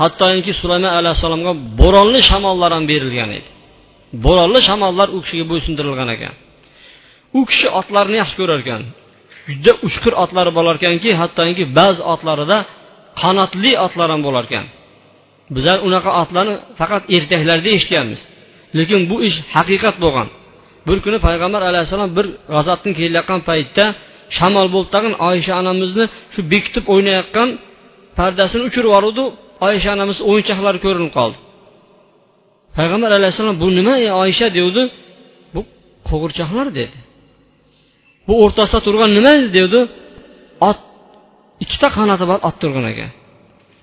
Hattoki 0.00 0.52
sulaymon 0.62 0.92
alayhissalomga 1.00 1.52
bo'ronli 1.80 2.20
shamollar 2.30 2.70
ham 2.76 2.84
berilgan 2.92 3.30
edi. 3.38 3.50
Bo'ronli 4.24 4.60
shamollar 4.68 5.08
u 5.16 5.18
kishiga 5.24 5.44
bo'ysundirilgan 5.50 6.08
ekan. 6.16 6.34
U 7.38 7.40
kishi 7.50 7.68
otlarni 7.80 8.16
yaxshi 8.22 8.36
ko'rar 8.40 8.58
ekan. 8.64 8.82
Juda 9.48 9.72
uchqur 9.86 10.14
otlari 10.24 10.50
bo'lar 10.58 10.74
ekanki 10.80 11.10
hattoki 11.20 11.64
ba'zi 11.78 12.02
otlarida 12.12 12.58
qanotli 13.22 13.72
otlar 13.86 14.08
ham 14.14 14.20
bo'lar 14.26 14.44
ekan. 14.48 14.66
Bizlar 15.54 15.78
unaqa 15.88 16.10
otlarni 16.22 16.54
faqat 16.80 17.02
ertaklarda 17.16 17.70
eshitganmiz. 17.76 18.20
Lekin 18.78 19.00
bu 19.10 19.16
ish 19.28 19.36
haqiqat 19.56 19.96
bo'lgan. 20.04 20.28
Bir 20.86 20.98
kuni 21.04 21.18
payg'ambar 21.26 21.62
alayhissalom 21.70 22.10
bir 22.18 22.26
g'azotdan 22.54 22.92
kelayotgan 22.98 23.40
paytda 23.48 23.84
shamol 24.36 24.68
bo'lib 24.74 24.90
tag'in 24.94 25.14
oysha 25.28 25.52
onamizni 25.62 26.04
shu 26.34 26.40
bekitib 26.52 26.84
o'ynayotgan 26.94 27.48
pardasini 28.18 28.62
uchirib 28.68 28.88
yuboruvdi. 28.90 29.24
Oysha 29.68 29.90
onamiz 29.96 30.18
o'yinchoqlari 30.30 30.78
ko'rinib 30.84 31.12
qoldi. 31.18 31.38
Payg'ambar 32.76 33.10
alayhissalom 33.18 33.56
bu 33.62 33.66
nima 33.78 33.94
ey 34.04 34.10
oysha? 34.22 34.46
devdi. 34.58 34.82
Bu 35.54 35.60
qo'g'irchoqlar 36.08 36.66
dedi. 36.80 36.96
Bu 38.26 38.34
o'rtasida 38.44 38.80
turgan 38.86 39.10
nima 39.18 39.34
dedi 39.58 39.80
ot 40.68 40.78
ikkita 41.64 41.88
qanoti 41.96 42.24
bor 42.30 42.38
ot 42.48 42.56
turgan 42.62 42.84
ekan. 42.92 43.10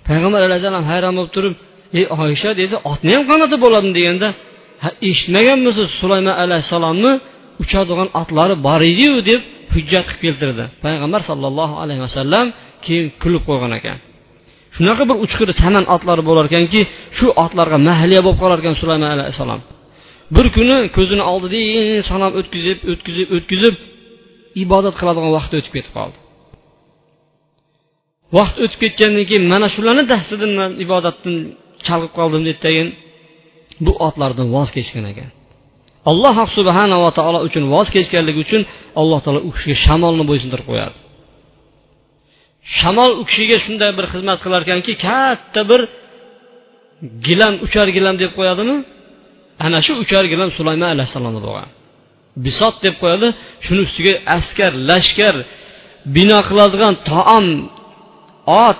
Payg'ambar 0.08 0.42
alayhissalom 0.48 0.84
hayron 0.92 1.14
bo'lib 1.18 1.32
turib 1.36 1.54
ey 2.00 2.06
oysha 2.24 2.52
dedi 2.62 2.76
otni 2.92 3.12
ham 3.16 3.24
qanoti 3.32 3.56
bo'ladimi 3.64 3.94
deganda 4.00 4.28
ha 4.84 4.90
eshitmaganmisiz 5.10 5.88
sulaymon 6.00 6.36
alayhissalomni 6.44 7.12
uchadigan 7.64 8.10
otlari 8.22 8.56
bor 8.68 8.82
ediyu 8.92 9.16
deb 9.30 9.42
hujjat 9.74 10.06
qilib 10.08 10.22
keltirdi. 10.26 10.64
Payg'ambar 10.86 11.22
sollallohu 11.30 11.76
alayhi 11.84 12.02
vasallam 12.08 12.46
keyin 12.86 13.06
kulib 13.22 13.44
qo'ygan 13.50 13.72
ekan. 13.80 13.98
Shunaqa 14.76 15.04
bir 15.10 15.18
uchqiri 15.26 15.54
saman 15.62 15.86
otlari 15.96 16.24
bo'lar 16.30 16.46
ekanki 16.50 16.82
shu 17.18 17.28
otlarga 17.44 17.78
mahliya 17.90 18.22
bo'lib 18.26 18.40
qolar 18.44 18.58
ekan 18.62 18.76
sulaymon 18.82 19.10
alayhissalom 19.16 19.62
bir 20.36 20.46
kuni 20.56 20.78
ko'zini 20.98 21.24
oldida 21.32 21.62
sanab 22.10 22.34
o'tkazib 22.40 22.80
o'tkazib 22.92 23.28
o'tkazib 23.38 23.76
ibodat 24.64 24.96
qiladigan 25.00 25.32
vaqt 25.38 25.52
o'tib 25.58 25.74
ketib 25.78 25.94
qoldi. 25.98 26.18
Vaqt 28.38 28.56
o'tib 28.64 28.80
ketgandan 28.84 29.26
keyin 29.30 29.46
mana 29.54 29.68
shularni 29.76 30.04
dahsidan 30.14 30.52
man 30.60 30.72
ibodatdan 30.86 31.36
chalg'ib 31.86 32.12
qoldim 32.20 32.42
deb 32.50 32.58
bu 33.86 33.92
otlardan 34.08 34.48
voz 34.56 34.70
kechgan 34.76 35.06
ekan. 35.12 35.30
Alloh 36.12 36.36
subhanava 36.58 37.10
taolo 37.18 37.40
uchun 37.48 37.64
voz 37.74 37.88
kechganligi 37.96 38.40
uchun 38.46 38.62
alloh 39.02 39.20
taolo 39.26 39.40
u 39.48 39.52
kishiga 39.56 39.78
shamolni 39.86 40.24
bo'ysundirib 40.30 40.68
qo'yadi. 40.72 40.98
Shamol 42.78 43.12
u 43.22 43.24
kishiga 43.30 43.58
shunday 43.66 43.92
bir 43.98 44.06
xizmat 44.14 44.38
qilar 44.44 44.62
ekanki 44.66 44.94
katta 45.06 45.62
bir 45.72 45.82
gilam 47.28 47.54
uchar 47.66 47.88
gilam 47.98 48.16
deb 48.22 48.32
qo'yadimi? 48.38 48.76
Ana 49.66 49.80
shu 49.86 49.94
uchar 50.04 50.24
gilam 50.34 50.50
sulaymon 50.58 50.90
alayhissalomda 50.96 51.42
bo'lgan. 51.48 51.70
Bisot 52.46 52.76
deb 52.86 52.96
qo'yadi. 53.02 53.28
Shuni 53.66 53.82
ustiga 53.88 54.14
askar 54.38 54.72
lashkar 54.90 55.36
bino 56.16 56.40
qiladigan 56.50 56.94
taom 57.10 57.46
ot 58.66 58.80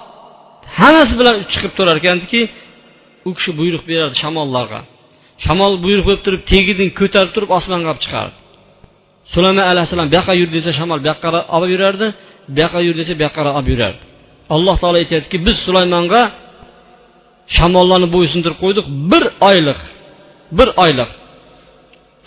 hammasi 0.80 1.14
bilan 1.20 1.36
chiqib 1.52 1.72
turar 1.78 1.96
ekandiki 2.02 2.42
u 3.28 3.30
kishi 3.38 3.52
buyruq 3.60 3.84
berardi 3.92 4.16
shamollarga. 4.24 4.80
Shamol 5.46 5.74
buyruq 5.86 6.06
bo'lib 6.08 6.24
turib 6.26 6.42
tegidin 6.52 6.90
ko'tarib 7.00 7.32
turib 7.36 7.52
osmonga 7.58 7.88
olib 7.92 8.02
chiqardi. 8.06 8.36
Sulaymon 9.34 9.66
alayhissalom 9.72 10.08
bu 10.12 10.16
yoqqa 10.20 10.34
yur 10.42 10.50
desa 10.56 10.72
shamol 10.80 11.00
bu 11.04 11.08
yoqqa 11.12 11.28
olib 11.56 11.70
yurardi 11.76 12.08
bu 12.54 12.60
yoqqa 12.64 12.80
yur 12.88 12.96
desa 13.00 13.12
bu 13.20 13.24
yoqqa 13.28 13.42
olib 13.60 13.70
yurardi. 13.74 14.02
Alloh 14.56 14.76
taolo 14.82 14.98
aytyaptiki 15.04 15.38
biz 15.48 15.58
sulaymonga 15.66 16.22
shamollarni 17.58 18.08
bo'ysundirib 18.16 18.58
qo'ydik 18.64 18.86
bir 19.12 19.24
oylik 19.50 19.80
bir 20.58 20.70
oylik. 20.84 21.10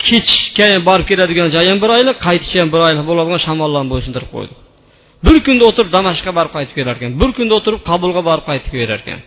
Kechga 0.07 0.67
borib 0.89 1.05
keladigan 1.11 1.47
joyi 1.55 1.69
ham 1.71 1.79
bir 1.83 1.91
oylik 1.97 2.17
qaytishi 2.27 2.57
ham 2.61 2.69
bir 2.73 2.81
oylik 2.87 3.03
bo'ladigan 3.09 3.41
shamollarni 3.47 3.89
bo'ysundirib 3.93 4.29
qo'ydik 4.35 4.57
bir 5.25 5.35
kunda 5.45 5.63
o'tirib 5.69 5.91
damashqqa 5.97 6.31
borib 6.37 6.53
qaytib 6.57 6.75
kelar 6.79 6.95
ekan 6.99 7.11
bir 7.21 7.29
kunda 7.37 7.53
o'tirib 7.59 7.81
qabulga 7.89 8.21
borib 8.29 8.45
qaytib 8.49 8.71
kelar 8.75 8.99
ekan 9.03 9.19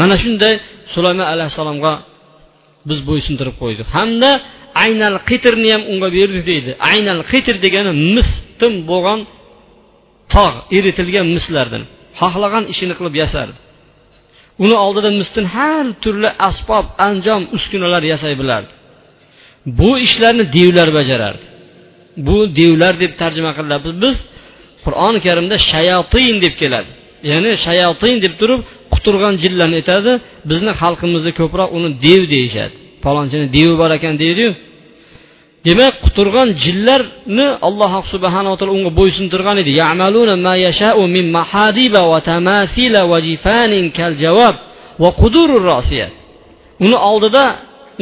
mana 0.00 0.14
shunday 0.22 0.54
sulaymon 0.94 1.26
alayhissalomga 1.34 1.92
biz 2.88 2.98
bo'ysundirib 3.08 3.56
qo'ydik. 3.62 3.86
Hamda 3.96 4.30
aynal 4.84 5.16
qitrni 5.30 5.68
ham 5.74 5.82
unga 5.92 6.08
berdik 6.18 6.44
deydi. 6.50 6.70
Aynal 6.92 7.20
qitr 7.32 7.54
degani 7.64 7.92
mistim 8.16 8.72
bo'lgan 8.90 9.20
tog' 10.34 10.56
eritilgan 10.78 11.26
mislardan. 11.36 11.82
Xohlagan 12.20 12.64
ishini 12.72 12.94
qilib 12.98 13.14
yasardi. 13.22 13.58
Uni 14.64 14.76
oldida 14.84 15.10
misdan 15.20 15.46
har 15.56 15.86
turli 16.02 16.30
asbob 16.48 16.86
anjom 17.08 17.42
uskunalar 17.56 18.02
yasay 18.12 18.34
bilardi. 18.40 18.72
Bu 19.66 19.98
ishlarni 19.98 20.44
devlar 20.52 20.88
bajarardi. 20.98 21.46
Bu 22.16 22.56
devlar 22.56 22.94
deb 23.02 23.12
tarjima 23.20 23.52
qilyapmiz 23.58 23.94
biz 24.04 24.16
qur'oni 24.84 25.18
karimda 25.26 25.56
shayotin 25.70 26.34
deb 26.44 26.54
keladi. 26.60 26.90
Ya'ni 27.30 27.50
shayotin 27.66 28.16
deb 28.24 28.34
turib 28.40 28.60
quturgan 28.92 29.34
jinlarni 29.42 29.76
aytadi. 29.80 30.12
Bizni 30.50 30.72
xalqimizda 30.80 31.30
ko'proq 31.40 31.68
uni 31.76 31.88
dev 32.06 32.22
deyishadi. 32.34 32.74
Palonchini 33.04 33.46
devi 33.56 33.74
bor 33.80 33.90
ekan 33.98 34.14
deydiyu. 34.22 34.50
Demak 35.66 35.94
quturgan 36.04 36.48
jinlarni 36.64 37.48
alloh 37.68 37.92
subhanaa 38.12 38.54
taolo 38.58 38.72
unga 38.78 38.90
bo'ysuntirgan 39.00 39.56
edi. 39.62 39.72
Ma 40.46 40.54
yashau 40.66 41.02
min 41.16 41.26
mahadiba 41.38 42.02
va 42.12 42.18
tamasila 42.30 43.00
va 43.10 43.18
jifanin 43.28 43.86
kal 43.98 44.12
javob 44.24 44.54
va 45.02 45.10
qudurur 45.20 45.62
rosiya 45.72 46.08
uni 46.84 46.96
oldida 47.10 47.44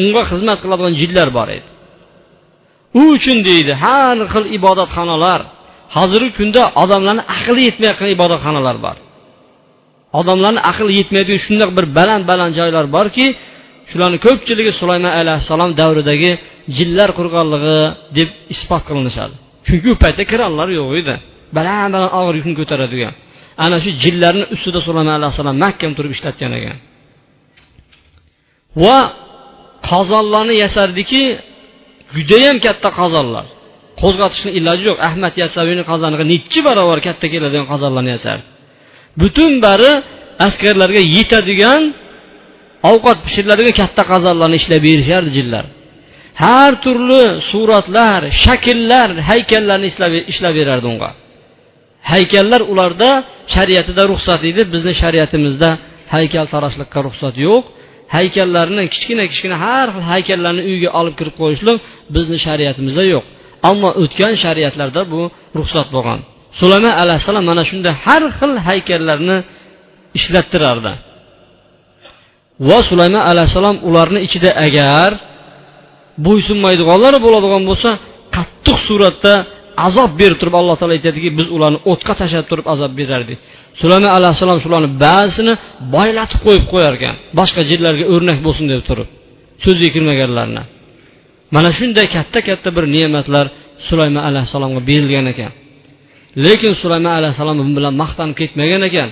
unga 0.03 0.23
xizmat 0.31 0.59
qiladigan 0.65 0.95
jinlar 1.01 1.29
bor 1.39 1.49
edi. 1.57 1.69
U 3.01 3.03
uchun 3.17 3.39
deydi 3.49 3.73
har 3.85 4.17
xil 4.33 4.45
ibodatxonalar 4.59 5.41
hozirgi 5.97 6.33
kunda 6.39 6.63
odamlarni 6.83 7.23
aqli 7.37 7.61
yetmayotgan 7.69 8.09
ibodatxonalar 8.17 8.77
bor. 8.87 8.97
Odamlarni 10.21 10.61
aqli 10.71 10.93
yetmaydigan 11.01 11.41
shundoq 11.47 11.71
bir 11.77 11.87
baland 11.99 12.25
baland 12.31 12.53
joylar 12.59 12.87
borki 12.97 13.27
shularni 13.91 14.19
ko'pchiligi 14.27 14.73
sulaymon 14.81 15.13
alayhissalom 15.21 15.71
davridagi 15.81 16.31
jinlar 16.77 17.11
qurganligi 17.19 17.79
deb 18.17 18.29
isbot 18.55 18.83
qilinishadi. 18.89 19.35
Chunki 19.67 19.89
u 19.95 19.97
paytda 20.05 20.25
kranlar 20.33 20.69
yo'q 20.79 20.91
edi. 21.01 21.15
Baland 21.57 21.93
baland 21.95 22.13
og'ir 22.19 22.35
yukni 22.39 22.55
ko'taradigan. 22.61 23.15
Ana 23.65 23.77
shu 23.85 23.91
jinlarni 24.05 24.45
ustida 24.55 24.81
sulaymon 24.87 25.15
alayhissalom 25.19 25.57
mahkam 25.65 25.91
turib 25.97 26.13
ishlatgan 26.17 26.53
ekan. 26.59 26.79
Va 28.85 28.99
qozonlarni 29.91 30.55
yasardiki 30.65 31.23
judayam 32.17 32.57
katta 32.67 32.89
qozonlar 33.01 33.47
qo'zg'atishni 34.03 34.51
iloji 34.59 34.85
yo'q. 34.91 34.99
Ahmad 35.09 35.35
yasaviyni 35.43 35.85
qozoniga 35.91 36.25
nechi 36.33 36.61
barobar 36.69 36.99
katta 37.07 37.27
keladigan 37.33 37.67
qozonlarni 37.73 38.11
yasardi 38.17 38.47
butun 39.21 39.53
bari 39.67 39.93
askarlarga 40.47 41.03
yetadigan 41.17 41.83
ovqat 42.91 43.19
pishiriladigan 43.27 43.75
katta 43.81 44.03
qozonlarni 44.13 44.57
ishlab 44.63 44.81
berishardi 44.89 45.31
jinlar. 45.39 45.65
Har 46.43 46.73
turli 46.85 47.25
suratlar 47.51 48.21
shakllar 48.45 49.09
haykallarni 49.31 49.87
ishlab 50.33 50.55
berardi 50.61 50.87
unga. 50.93 51.11
Haykallar 52.13 52.61
ularda 52.73 53.11
shariatida 53.55 54.03
ruxsat 54.13 54.43
edi. 54.51 54.63
Bizni 54.75 54.93
shariatimizda 55.03 55.71
haykaltarashlikqa 56.15 56.99
ruxsat 57.07 57.35
yo'q. 57.47 57.65
Haykallarni 58.15 58.83
kichkina 58.95 59.25
kichkina 59.31 59.57
har 59.65 59.87
xil 59.95 60.05
haykallarni 60.13 60.63
uyga 60.71 60.91
olib 61.01 61.15
kirib 61.19 61.35
qo'yishlik 61.41 61.77
bizni 62.15 62.39
shariatimizda 62.47 63.05
yo'q. 63.15 63.25
Ammo 63.71 63.91
o'tgan 64.03 64.35
shariatlarda 64.45 65.03
bu 65.13 65.21
ruxsat 65.59 65.89
bo'lgan. 65.95 66.21
Sulaymon 66.61 66.95
alayhissalom 67.03 67.45
mana 67.51 67.63
shunday 67.71 67.95
har 68.05 68.23
xil 68.39 68.53
haykallarni 68.69 69.37
ishlattirardi. 70.19 70.93
Va 72.69 72.79
sulaymon 72.91 73.23
alayhissalom 73.31 73.77
ularni 73.89 74.21
ichida 74.27 74.51
agar 74.67 75.11
bo'ysunmaydiganlar 76.27 77.15
bo'ladigan 77.27 77.63
bo'lsa 77.71 77.91
qattiq 78.37 78.79
suratda 78.89 79.33
azob 79.87 80.11
berib 80.21 80.39
turib 80.41 80.55
alloh 80.61 80.75
taolo 80.81 80.95
aytadiki 80.99 81.29
biz 81.39 81.49
ularni 81.57 81.79
o'tga 81.93 82.13
tashlab 82.21 82.47
turib 82.51 82.67
azob 82.75 82.93
berardik. 83.01 83.39
Sulaymon 83.81 84.11
alayhissalom 84.19 84.59
shularni 84.65 84.91
ba'zisini 85.05 85.53
boylatib 85.95 86.41
qo'yib 86.47 86.65
qo'yar 86.73 86.93
ekan 86.99 87.15
boshqa 87.39 87.61
jinlarga 87.71 88.05
o'rnak 88.15 88.39
bo'lsin 88.47 88.67
deb 88.73 88.83
turib 88.89 89.09
so'zga 89.65 89.89
kirmaganlarni. 89.95 90.63
Mana 91.55 91.71
shunday 91.79 92.07
katta 92.17 92.39
katta 92.49 92.69
bir 92.77 92.85
ne'matlar 92.97 93.47
sulaymon 93.89 94.23
alayhissalomga 94.29 94.81
berilgan 94.91 95.27
ekan. 95.33 95.53
Lekin 96.45 96.73
sulaymon 96.83 97.15
alayhissalom 97.21 97.57
bu 97.61 97.65
bilan 97.79 97.95
maqtanib 98.03 98.37
ketmagan 98.41 98.83
ekan. 98.89 99.11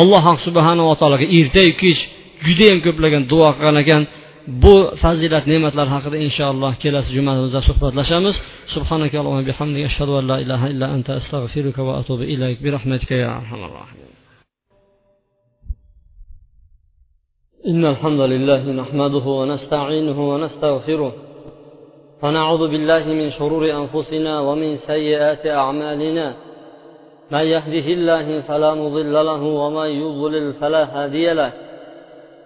Alloh 0.00 0.24
subhanava 0.46 0.92
taologa 1.00 1.26
ertayu 1.38 1.72
kech 1.82 2.00
judayam 2.46 2.78
ko'plagan 2.86 3.22
duo 3.32 3.48
qilgan 3.56 3.76
ekan. 3.84 4.02
bu 4.46 4.90
fazilat 5.02 5.46
ne'matlar 5.52 5.86
haqida 5.94 6.16
inshaalloh 6.26 6.72
kelasi 6.82 7.10
jumamizda 7.16 7.60
suhbatlashamiz. 7.68 8.36
إن 17.66 17.84
الحمد 17.84 18.20
لله 18.20 18.72
نحمده 18.72 19.26
ونستعينه 19.40 20.18
ونستغفره 20.30 21.12
فنعوذ 22.22 22.62
بالله 22.72 23.04
من 23.20 23.30
شرور 23.30 23.70
أنفسنا 23.70 24.40
ومن 24.40 24.76
سيئات 24.76 25.46
أعمالنا 25.46 26.34
من 27.30 27.44
يهده 27.54 27.86
الله 27.96 28.40
فلا 28.40 28.74
مضل 28.74 29.12
له 29.12 29.42
ومن 29.42 29.88
يضلل 30.02 30.52
فلا 30.52 30.82
هادي 30.94 31.32
له 31.32 31.52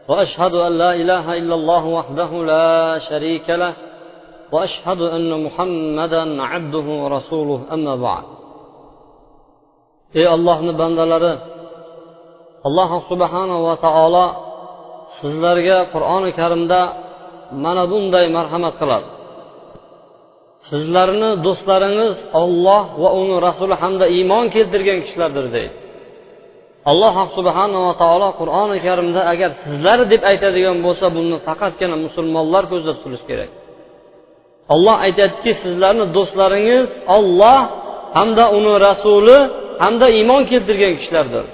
واشهد 0.10 0.53
ان 0.68 0.74
لا 0.84 0.91
اله 1.01 1.26
الا 1.39 1.55
الله 1.60 1.84
وحده 1.97 2.32
لا 2.51 2.97
شريك 3.10 3.47
له 3.62 3.74
واشهد 4.53 5.01
ان 5.16 5.30
محمدا 5.45 6.24
عبده 6.51 6.88
ورسوله 7.03 7.60
اما 7.76 7.95
بعد 8.05 8.26
ey 10.20 10.26
allohni 10.36 10.72
bandalari 10.82 11.34
alloh 12.68 12.91
subhanava 13.10 13.74
taolo 13.86 14.26
sizlarga 15.18 15.78
qur'oni 15.93 16.32
karimda 16.39 16.82
mana 17.64 17.84
bunday 17.91 18.26
marhamat 18.38 18.74
qiladi 18.82 19.07
sizlarni 20.70 21.30
do'stlaringiz 21.45 22.16
olloh 22.41 22.84
va 23.01 23.10
uni 23.22 23.36
rasuli 23.47 23.76
hamda 23.84 24.05
iymon 24.18 24.45
keltirgan 24.55 24.99
kishilardir 25.05 25.45
deydi 25.55 25.76
alloh 26.91 27.16
subhanava 27.38 27.91
taolo 28.01 28.30
qur'oni 28.39 28.78
karimda 28.88 29.22
agar 29.34 29.51
sizlar 29.64 29.99
deb 30.12 30.22
aytadigan 30.32 30.78
bo'lsa 30.86 31.05
buni 31.16 31.36
faqatgina 31.47 31.95
musulmonlar 32.05 32.64
ko'zda 32.72 32.91
tutilishi 32.97 33.26
kerak 33.32 33.51
olloh 34.74 34.95
aytyaptiki 35.05 35.51
sizlarni 35.64 36.05
do'stlaringiz 36.16 36.89
olloh 37.18 37.60
hamda 38.18 38.45
uni 38.57 38.74
rasuli 38.88 39.38
hamda 39.84 40.07
iymon 40.18 40.41
keltirgan 40.51 40.93
kishilardir 40.99 41.45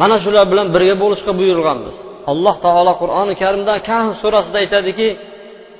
mana 0.00 0.16
shular 0.24 0.44
bilan 0.52 0.66
birga 0.74 0.94
bo'lishga 1.02 1.32
buyurilganmiz 1.40 1.96
alloh 2.32 2.54
taolo 2.66 2.92
qur'oni 3.02 3.34
karimda 3.42 3.74
kahf 3.88 4.10
surasida 4.22 4.58
aytadiki 4.64 5.08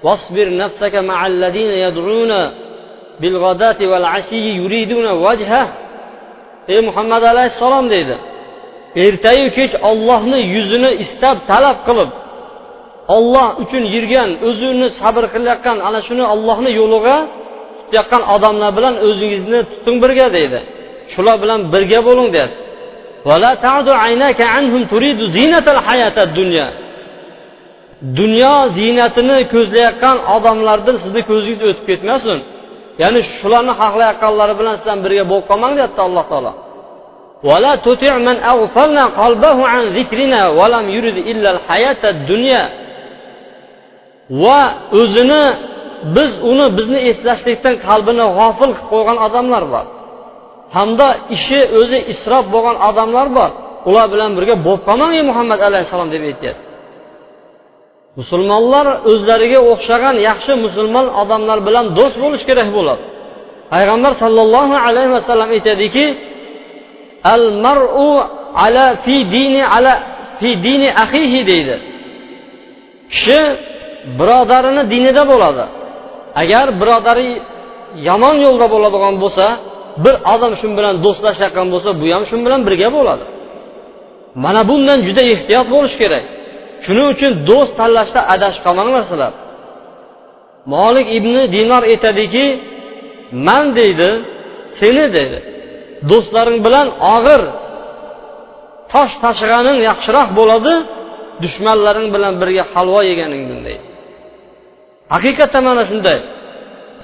واصبر 0.06 0.46
نفسك 0.62 0.94
مع 1.10 1.26
الذين 1.32 1.70
يدعون 1.84 2.32
بالغداة 3.20 3.80
والعشي 3.90 4.46
يريدون 4.62 5.06
وجهه 5.26 5.64
ey 6.68 6.80
muhammad 6.88 7.22
alayhissalom 7.32 7.84
deydi 7.94 8.16
Ertayu 9.05 9.47
kech 9.57 9.73
ollohni 9.89 10.39
yuzini 10.55 10.91
istab 11.03 11.37
talab 11.49 11.77
qilib 11.87 12.09
olloh 13.15 13.47
uchun 13.63 13.83
yurgan 13.95 14.29
o'zini 14.47 14.87
sabr 14.99 15.23
qilayotgan 15.33 15.77
ana 15.87 15.99
shuni 16.07 16.23
ollohni 16.33 16.71
yo'liga 16.79 17.17
tutayotgan 17.79 18.23
odamlar 18.35 18.71
bilan 18.77 18.95
o'zingizni 19.07 19.59
tuting 19.71 19.97
birga 20.03 20.27
deydi. 20.37 20.59
Shular 21.13 21.35
bilan 21.43 21.59
birga 21.73 21.99
bo'ling 22.07 22.29
deydi. 22.35 22.53
Dunyo 28.19 28.55
ziynatini 28.77 29.37
ko'zlayotgan 29.53 30.17
odamlardan 30.35 30.95
sizni 31.03 31.21
ko'zingiz 31.29 31.61
o'tib 31.69 31.85
ketmasin. 31.89 32.39
Ya'ni 33.01 33.19
shularni 33.39 33.73
xohlayotganlari 33.81 34.53
bilan 34.59 34.75
sizdan 34.79 34.99
birga 35.05 35.23
bo'lib 35.31 35.45
qolmang 35.49 35.73
deyapti 35.77 36.01
alloh 36.07 36.25
taolo. 36.31 36.51
ولا 37.48 37.74
تطع 37.86 38.18
من 38.18 38.36
أغفلنا 38.52 39.04
قلبه 39.06 39.56
عن 39.72 39.82
ذكرنا 39.98 40.48
ولم 40.48 40.88
يرد 40.96 41.16
إلا 41.16 41.48
الحياة 41.50 42.02
الدنيا 42.14 42.64
va 44.42 44.60
o'zini 45.00 45.44
biz 46.16 46.30
uni 46.50 46.66
bizni 46.78 46.98
eslashlikdan 47.10 47.74
qalbini 47.86 48.24
g'ofil 48.38 48.70
qilib 48.76 48.88
qo'ygan 48.92 49.18
odamlar 49.26 49.64
bor 49.72 49.86
hamda 50.76 51.08
ishi 51.36 51.60
o'zi 51.80 51.98
isrof 52.12 52.44
bo'lgan 52.54 52.76
odamlar 52.88 53.26
bor 53.38 53.50
ular 53.88 54.06
bilan 54.14 54.30
birga 54.36 54.54
bo'lib 54.66 54.82
qolmang 54.88 55.12
ey 55.18 55.24
muhammad 55.30 55.60
alayhissalom 55.68 56.08
deb 56.14 56.22
aytyapti 56.30 56.64
musulmonlar 58.18 58.86
o'zlariga 59.10 59.60
o'xshagan 59.72 60.16
yaxshi 60.28 60.52
musulmon 60.64 61.06
odamlar 61.22 61.58
bilan 61.68 61.86
do'st 61.98 62.16
bo'lish 62.22 62.44
kerak 62.48 62.68
bo'ladi 62.76 63.04
payg'ambar 63.72 64.12
sollallohu 64.22 64.74
alayhi 64.86 65.10
vasallam 65.16 65.48
aytadiki 65.56 66.04
al 67.23 67.43
mar'u 67.65 68.11
ala 68.65 68.85
fi 69.05 69.15
dini 69.35 69.61
ala 69.75 69.93
fi 70.39 70.49
dini 70.65 70.89
ahihi 71.03 71.39
deydi. 71.51 71.75
Kishi 73.11 73.39
birodarini 74.19 74.83
dinida 74.93 75.23
bo'ladi. 75.31 75.65
Agar 76.41 76.67
birodari 76.81 77.29
yomon 78.07 78.35
yo'lda 78.45 78.65
bo'ladigan 78.73 79.15
bo'lsa 79.23 79.45
bir 80.03 80.15
odam 80.33 80.53
shu 80.59 80.67
bilan 80.77 80.95
do'stlashayotgan 81.05 81.67
bo'lsa 81.73 81.89
bu 82.01 82.05
ham 82.15 82.23
shu 82.29 82.35
bilan 82.45 82.61
birga 82.67 82.89
bo'ladi. 82.97 83.25
Mana 84.43 84.61
bundan 84.69 84.99
juda 85.07 85.23
ehtiyot 85.33 85.67
bo'lish 85.75 85.95
kerak. 86.01 86.23
Shuning 86.83 87.07
uchun 87.13 87.31
do'st 87.49 87.73
tanlashda 87.79 88.19
adashib 88.33 88.61
qolmanglar 88.65 89.03
sizlar 89.11 89.33
molik 90.73 91.07
ibn 91.17 91.33
dinor 91.55 91.83
aytadiki 91.91 92.45
man 93.47 93.65
deydi 93.77 94.09
seni 94.79 95.05
deydi. 95.15 95.39
Do'stlaring 96.09 96.59
bilan 96.67 96.87
og'ir 97.15 97.41
tosh 98.93 99.13
tashiganing 99.23 99.77
yaxshiroq 99.89 100.29
bo'ladi 100.39 100.73
dushmanlaring 101.43 102.07
bilan 102.15 102.33
birga 102.41 102.63
halvo 102.73 102.99
yeganingdan 103.11 103.59
deydi. 103.67 103.85
Haqiqatda 105.13 105.59
mana 105.67 105.83
shunday. 105.89 106.19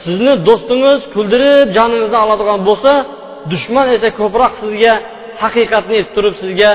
Sizni 0.04 0.34
do'stingiz 0.48 1.00
kuldirib 1.14 1.68
joningizni 1.78 2.18
oladigan 2.26 2.60
bo'lsa 2.70 2.92
dushman 3.52 3.88
esa 3.96 4.10
ko'proq 4.20 4.52
sizga 4.62 4.94
haqiqatni 5.44 5.94
aytib 6.00 6.12
turib 6.16 6.36
sizga 6.42 6.72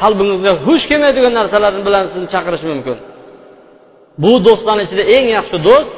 qalbingizga 0.00 0.52
xush 0.64 0.84
kelmaydigan 0.90 1.32
narsalar 1.40 1.72
bilan 1.86 2.04
sizni 2.12 2.28
chaqirishi 2.34 2.66
mumkin. 2.72 2.96
Bu 4.22 4.32
do'stlarni 4.46 4.82
ichida 4.86 5.04
eng 5.16 5.26
yaxshi 5.36 5.56
do'st 5.68 5.92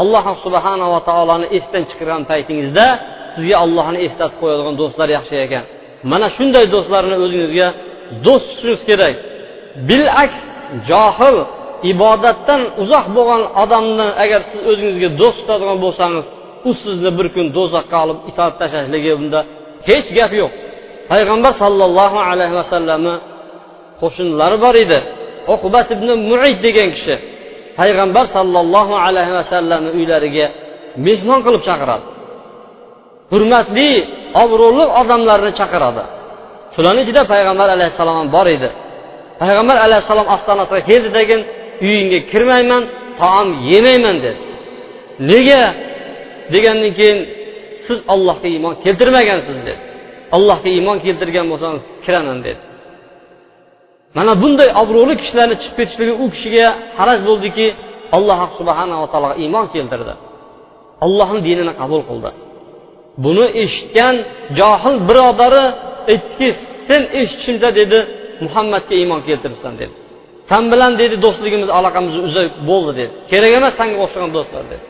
alloh 0.00 0.24
subhanava 0.44 0.98
taoloni 1.08 1.46
esdan 1.58 1.82
chiqargan 1.90 2.22
paytingizda 2.30 2.86
sizga 3.34 3.56
allohni 3.64 3.98
eslatib 4.06 4.38
qo'yadigan 4.42 4.74
do'stlar 4.80 5.08
yaxshi 5.16 5.36
ekan. 5.46 5.64
Mana 6.10 6.26
shunday 6.36 6.64
do'stlarni 6.74 7.16
o'zingizga 7.24 7.68
do'st 8.26 8.46
tutishingiz 8.48 8.82
kerak. 8.88 9.14
Bilaks 9.88 10.40
johil 10.88 11.36
ibodatdan 11.92 12.60
uzoq 12.82 13.06
bo'lgan 13.16 13.42
odamni 13.62 14.08
agar 14.24 14.40
siz 14.50 14.60
o'zingizga 14.70 15.08
do'st 15.20 15.38
tutadigan 15.40 15.78
bo'lsangiz 15.84 16.24
u 16.68 16.70
sizni 16.82 17.10
bir 17.18 17.26
kun 17.34 17.46
do'zaxga 17.56 17.96
olib 18.04 18.18
itarib 18.30 18.56
tashlashligi 18.60 19.10
bunda 19.20 19.40
hech 19.88 20.08
gap 20.18 20.32
yo'q. 20.40 20.52
Payg'ambar 21.10 21.52
sollallohu 21.62 22.18
alayhi 22.30 22.54
vasallamni 22.60 23.14
qo'shnilari 24.00 24.56
bor 24.64 24.74
edi. 24.84 24.98
Uqbat 25.54 25.88
ibn 25.96 26.08
muid 26.30 26.58
degan 26.66 26.88
kishi 26.96 27.14
payg'ambar 27.80 28.24
sollallohu 28.36 28.94
alayhi 29.06 29.32
vasallamni 29.40 29.90
uylariga 29.98 30.46
mehmon 31.06 31.40
qilib 31.46 31.62
chaqiradi. 31.68 32.04
Hurmatli 33.32 33.88
obro'li 34.42 34.84
odamlarni 35.00 35.52
chaqiradi. 35.60 36.04
Shularni 36.74 37.00
ichida 37.04 37.22
payg'ambar 37.32 37.68
alayhissalom 37.76 38.16
ham 38.20 38.28
bor 38.36 38.46
edi. 38.56 38.70
Payg'ambar 39.42 39.76
alayhissalom 39.86 40.26
ostonasiga 40.34 40.80
keldidagin 40.90 41.40
uyingga 41.86 42.20
kirmayman 42.30 42.82
taom 43.20 43.48
yemayman 43.70 44.16
dedi. 44.24 44.40
Nega? 45.30 45.62
Degandan 46.52 46.92
keyin 46.98 47.18
siz 47.86 47.98
ollohga 48.14 48.48
iymon 48.54 48.74
keltirmagansiz 48.84 49.56
dedi. 49.60 49.74
Allohga 50.36 50.68
iymon 50.76 50.98
keltirgan 51.04 51.46
bo'lsangiz 51.52 51.82
kiraman 52.04 52.38
dedi. 52.46 52.60
Mana 54.16 54.32
bunday 54.42 54.68
obro'li 54.82 55.14
kishilarni 55.20 55.56
chiqib 55.62 55.76
ketishligi 55.78 56.14
u 56.22 56.24
kishiga 56.34 56.66
haraj 56.98 57.20
bo'ldiki 57.28 57.66
alloh 58.16 58.38
subhanava 58.58 59.06
taologa 59.12 59.36
iymon 59.44 59.66
keltirdi. 59.74 60.14
Allohni 61.06 61.40
dinini 61.48 61.72
qabul 61.80 62.02
qildi. 62.10 62.30
Buni 63.24 63.46
eshitgan 63.62 64.16
johil 64.58 64.96
birodari 65.08 65.64
aytdiki 66.12 66.48
sen 66.86 67.02
eshitishimcha 67.20 67.70
dedi 67.80 67.98
muhammadga 68.44 68.94
iymon 69.00 69.20
keltiribsan 69.28 69.74
dedi. 69.80 69.94
San 70.50 70.64
bilan 70.72 70.92
dedi 71.02 71.14
do'stligimiz 71.24 71.70
aloqamiz 71.78 72.14
uzay 72.28 72.46
bo'ldi 72.70 72.92
dedi. 73.00 73.12
Kerak 73.30 73.52
emas 73.58 73.74
sanga 73.80 73.96
o'xshagan 74.04 74.30
do'stlar 74.36 74.64
dedi. 74.72 74.84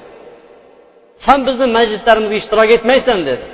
San 1.24 1.38
bizni 1.46 1.66
majlislarimizga 1.76 2.36
ishtirok 2.42 2.68
etmaysan 2.76 3.18
dedi. 3.28 3.44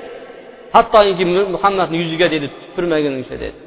Hattoki 0.77 1.25
muhammadni 1.55 1.97
yuziga 2.03 2.27
dedi 2.35 2.47
tupurmaguningcha 2.63 3.37
dedi. 3.45 3.59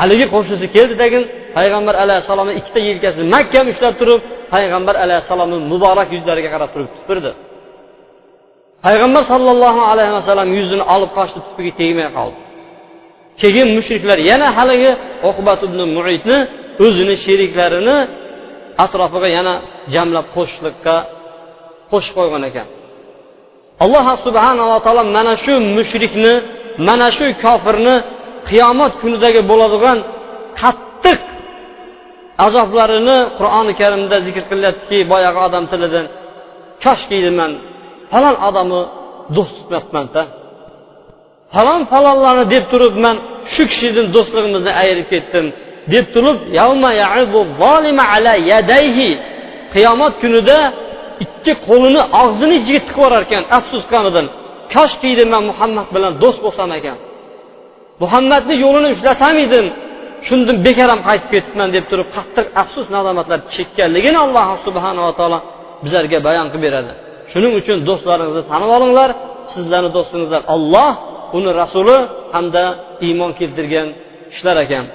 Haligi 0.00 0.26
qo'shnisi 0.34 0.66
keldidagin 0.76 1.22
payg'ambar 1.56 1.94
alayhissalomni 2.04 2.54
ikkita 2.60 2.80
yelkasini 2.88 3.26
mahkam 3.34 3.66
ushlab 3.72 3.94
turib 4.00 4.20
payg'ambar 4.54 4.94
alayhissalomni 5.04 5.56
muborak 5.72 6.08
yuzlariga 6.16 6.50
qarab 6.54 6.70
turib 6.74 6.90
tupurdi. 6.96 7.30
Payg'ambar 8.84 9.22
sollallohu 9.32 9.80
alayhi 9.90 10.12
vasallam 10.18 10.48
yuzini 10.58 10.84
olib 10.94 11.10
qochdi 11.18 11.38
tupiga 11.46 11.72
tegmay 11.80 12.08
qoldi. 12.18 12.38
Keyin 13.40 13.68
mushriklar 13.76 14.18
yana 14.30 14.48
haligi 14.58 14.92
oqibat 15.30 15.60
ibn 15.68 15.80
muidni 15.96 16.38
o'zini 16.84 17.14
sheriklarini 17.24 17.96
atrofiga 18.84 19.28
yana 19.38 19.54
jamlab 19.94 20.26
qo'shishlikqa 20.36 20.96
qo'shib 21.90 22.12
qo'ygan 22.18 22.42
ekan. 22.50 22.68
Alloh 23.84 24.06
subhanava 24.26 24.76
taolo 24.84 25.02
mana 25.16 25.34
shu 25.44 25.54
mushrikni 25.76 26.34
mana 26.88 27.08
shu 27.16 27.26
kofirni 27.44 27.94
qiyomat 28.48 28.92
kunidagi 29.00 29.40
bo'ladigan 29.50 29.98
qattiq 30.60 31.22
azoblarini 32.46 33.18
qur'oni 33.38 33.72
karimda 33.80 34.16
zikr 34.26 34.42
qilyaptiki 34.50 34.98
boyagi 35.12 35.38
odam 35.46 35.64
tilidan 35.72 36.06
koshki 36.84 37.18
man 37.38 37.52
falon 38.12 38.36
odamni 38.48 38.80
do'st 39.36 39.52
tutmayapmanda. 39.58 40.22
Falon 41.54 41.82
falonlarni 41.92 42.44
deb 42.54 42.64
turib 42.72 42.94
man 43.04 43.16
shu 43.52 43.62
kishidan 43.70 44.06
do'stligimizni 44.14 44.72
ayirib 44.82 45.06
ketdim 45.12 45.46
deb 45.94 46.06
turib 46.14 46.38
qiyomat 49.74 50.14
kunida 50.22 50.58
ikki 51.24 51.52
qo'lini 51.68 52.02
og'zini 52.22 52.54
ichiga 52.60 52.80
tiqib 52.86 52.98
yuborar 52.98 53.22
ekan 53.26 53.42
afsus 53.58 53.82
qonidan 53.92 54.26
koshki 54.74 55.10
man 55.32 55.42
muhammad 55.50 55.86
bilan 55.94 56.12
do'st 56.22 56.40
bo'lsam 56.44 56.70
ekan. 56.78 56.98
Muhammadni 58.02 58.54
yo'lini 58.64 58.88
ushlasam 58.94 59.36
edim 59.46 59.66
shundan 60.26 60.56
bekor 60.66 60.88
ham 60.92 61.00
qaytib 61.08 61.28
ketibman 61.34 61.68
deb 61.76 61.84
turib 61.90 62.08
qattiq 62.16 62.46
afsus 62.62 62.86
nadomatlar 62.96 63.38
chekkanligini 63.54 64.18
alloh 64.26 64.48
subhanava 64.66 65.12
taolo 65.18 65.38
bizlarga 65.84 66.18
bayon 66.28 66.46
qilib 66.52 66.64
beradi. 66.66 66.92
shuning 67.31 67.53
uchun 67.59 67.77
do'stlaringizni 67.89 68.43
tanib 68.51 68.69
olinglar 68.77 69.09
sizlarni 69.53 69.89
do'stingizlar 69.97 70.41
olloh 70.55 70.91
uni 71.37 71.51
rasuli 71.61 71.97
hamda 72.35 72.63
iymon 73.07 73.31
keltirgan 73.39 73.87
kishilar 74.31 74.57
ekan 74.65 74.85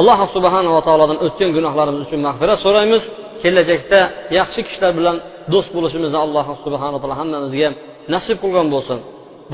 alloh 0.00 0.18
subhanava 0.34 0.80
taolodan 0.86 1.18
o'tgan 1.26 1.50
gunohlarimiz 1.56 2.00
uchun 2.06 2.20
mag'firat 2.28 2.58
so'raymiz 2.64 3.02
kelajakda 3.42 4.00
yaxshi 4.38 4.60
kishilar 4.66 4.92
bilan 4.98 5.16
do'st 5.52 5.70
bo'lishimizni 5.76 6.18
alloh 6.26 6.46
subhanaa 6.64 6.98
taolo 7.02 7.16
hammamizga 7.20 7.68
nasib 8.14 8.36
qilgan 8.42 8.68
bo'lsin 8.76 9.00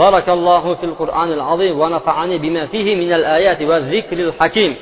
بارك 0.02 0.28
الله 0.28 0.64
في 0.74 0.84
القرآن 0.90 1.32
العظيم 1.32 1.80
ونفعني 1.80 2.38
بما 2.38 2.62
فيه 2.72 2.96
من 3.02 3.12
الآيات 3.12 3.60
والذكر 3.62 4.18
الحكيم 4.28 4.72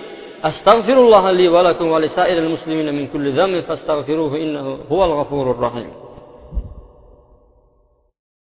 أستغفر 0.44 0.92
الله 0.92 1.24
لي 1.30 1.48
ولكم 1.48 1.86
ولسائر 1.94 2.38
المسلمين 2.38 2.88
من 2.94 3.04
كل 3.12 3.24
ذنب 3.38 3.60
فاستغفروه 3.60 4.32
إنه 4.36 4.78
هو 4.92 5.00
الغفور 5.04 5.50
الرحيم 5.50 5.90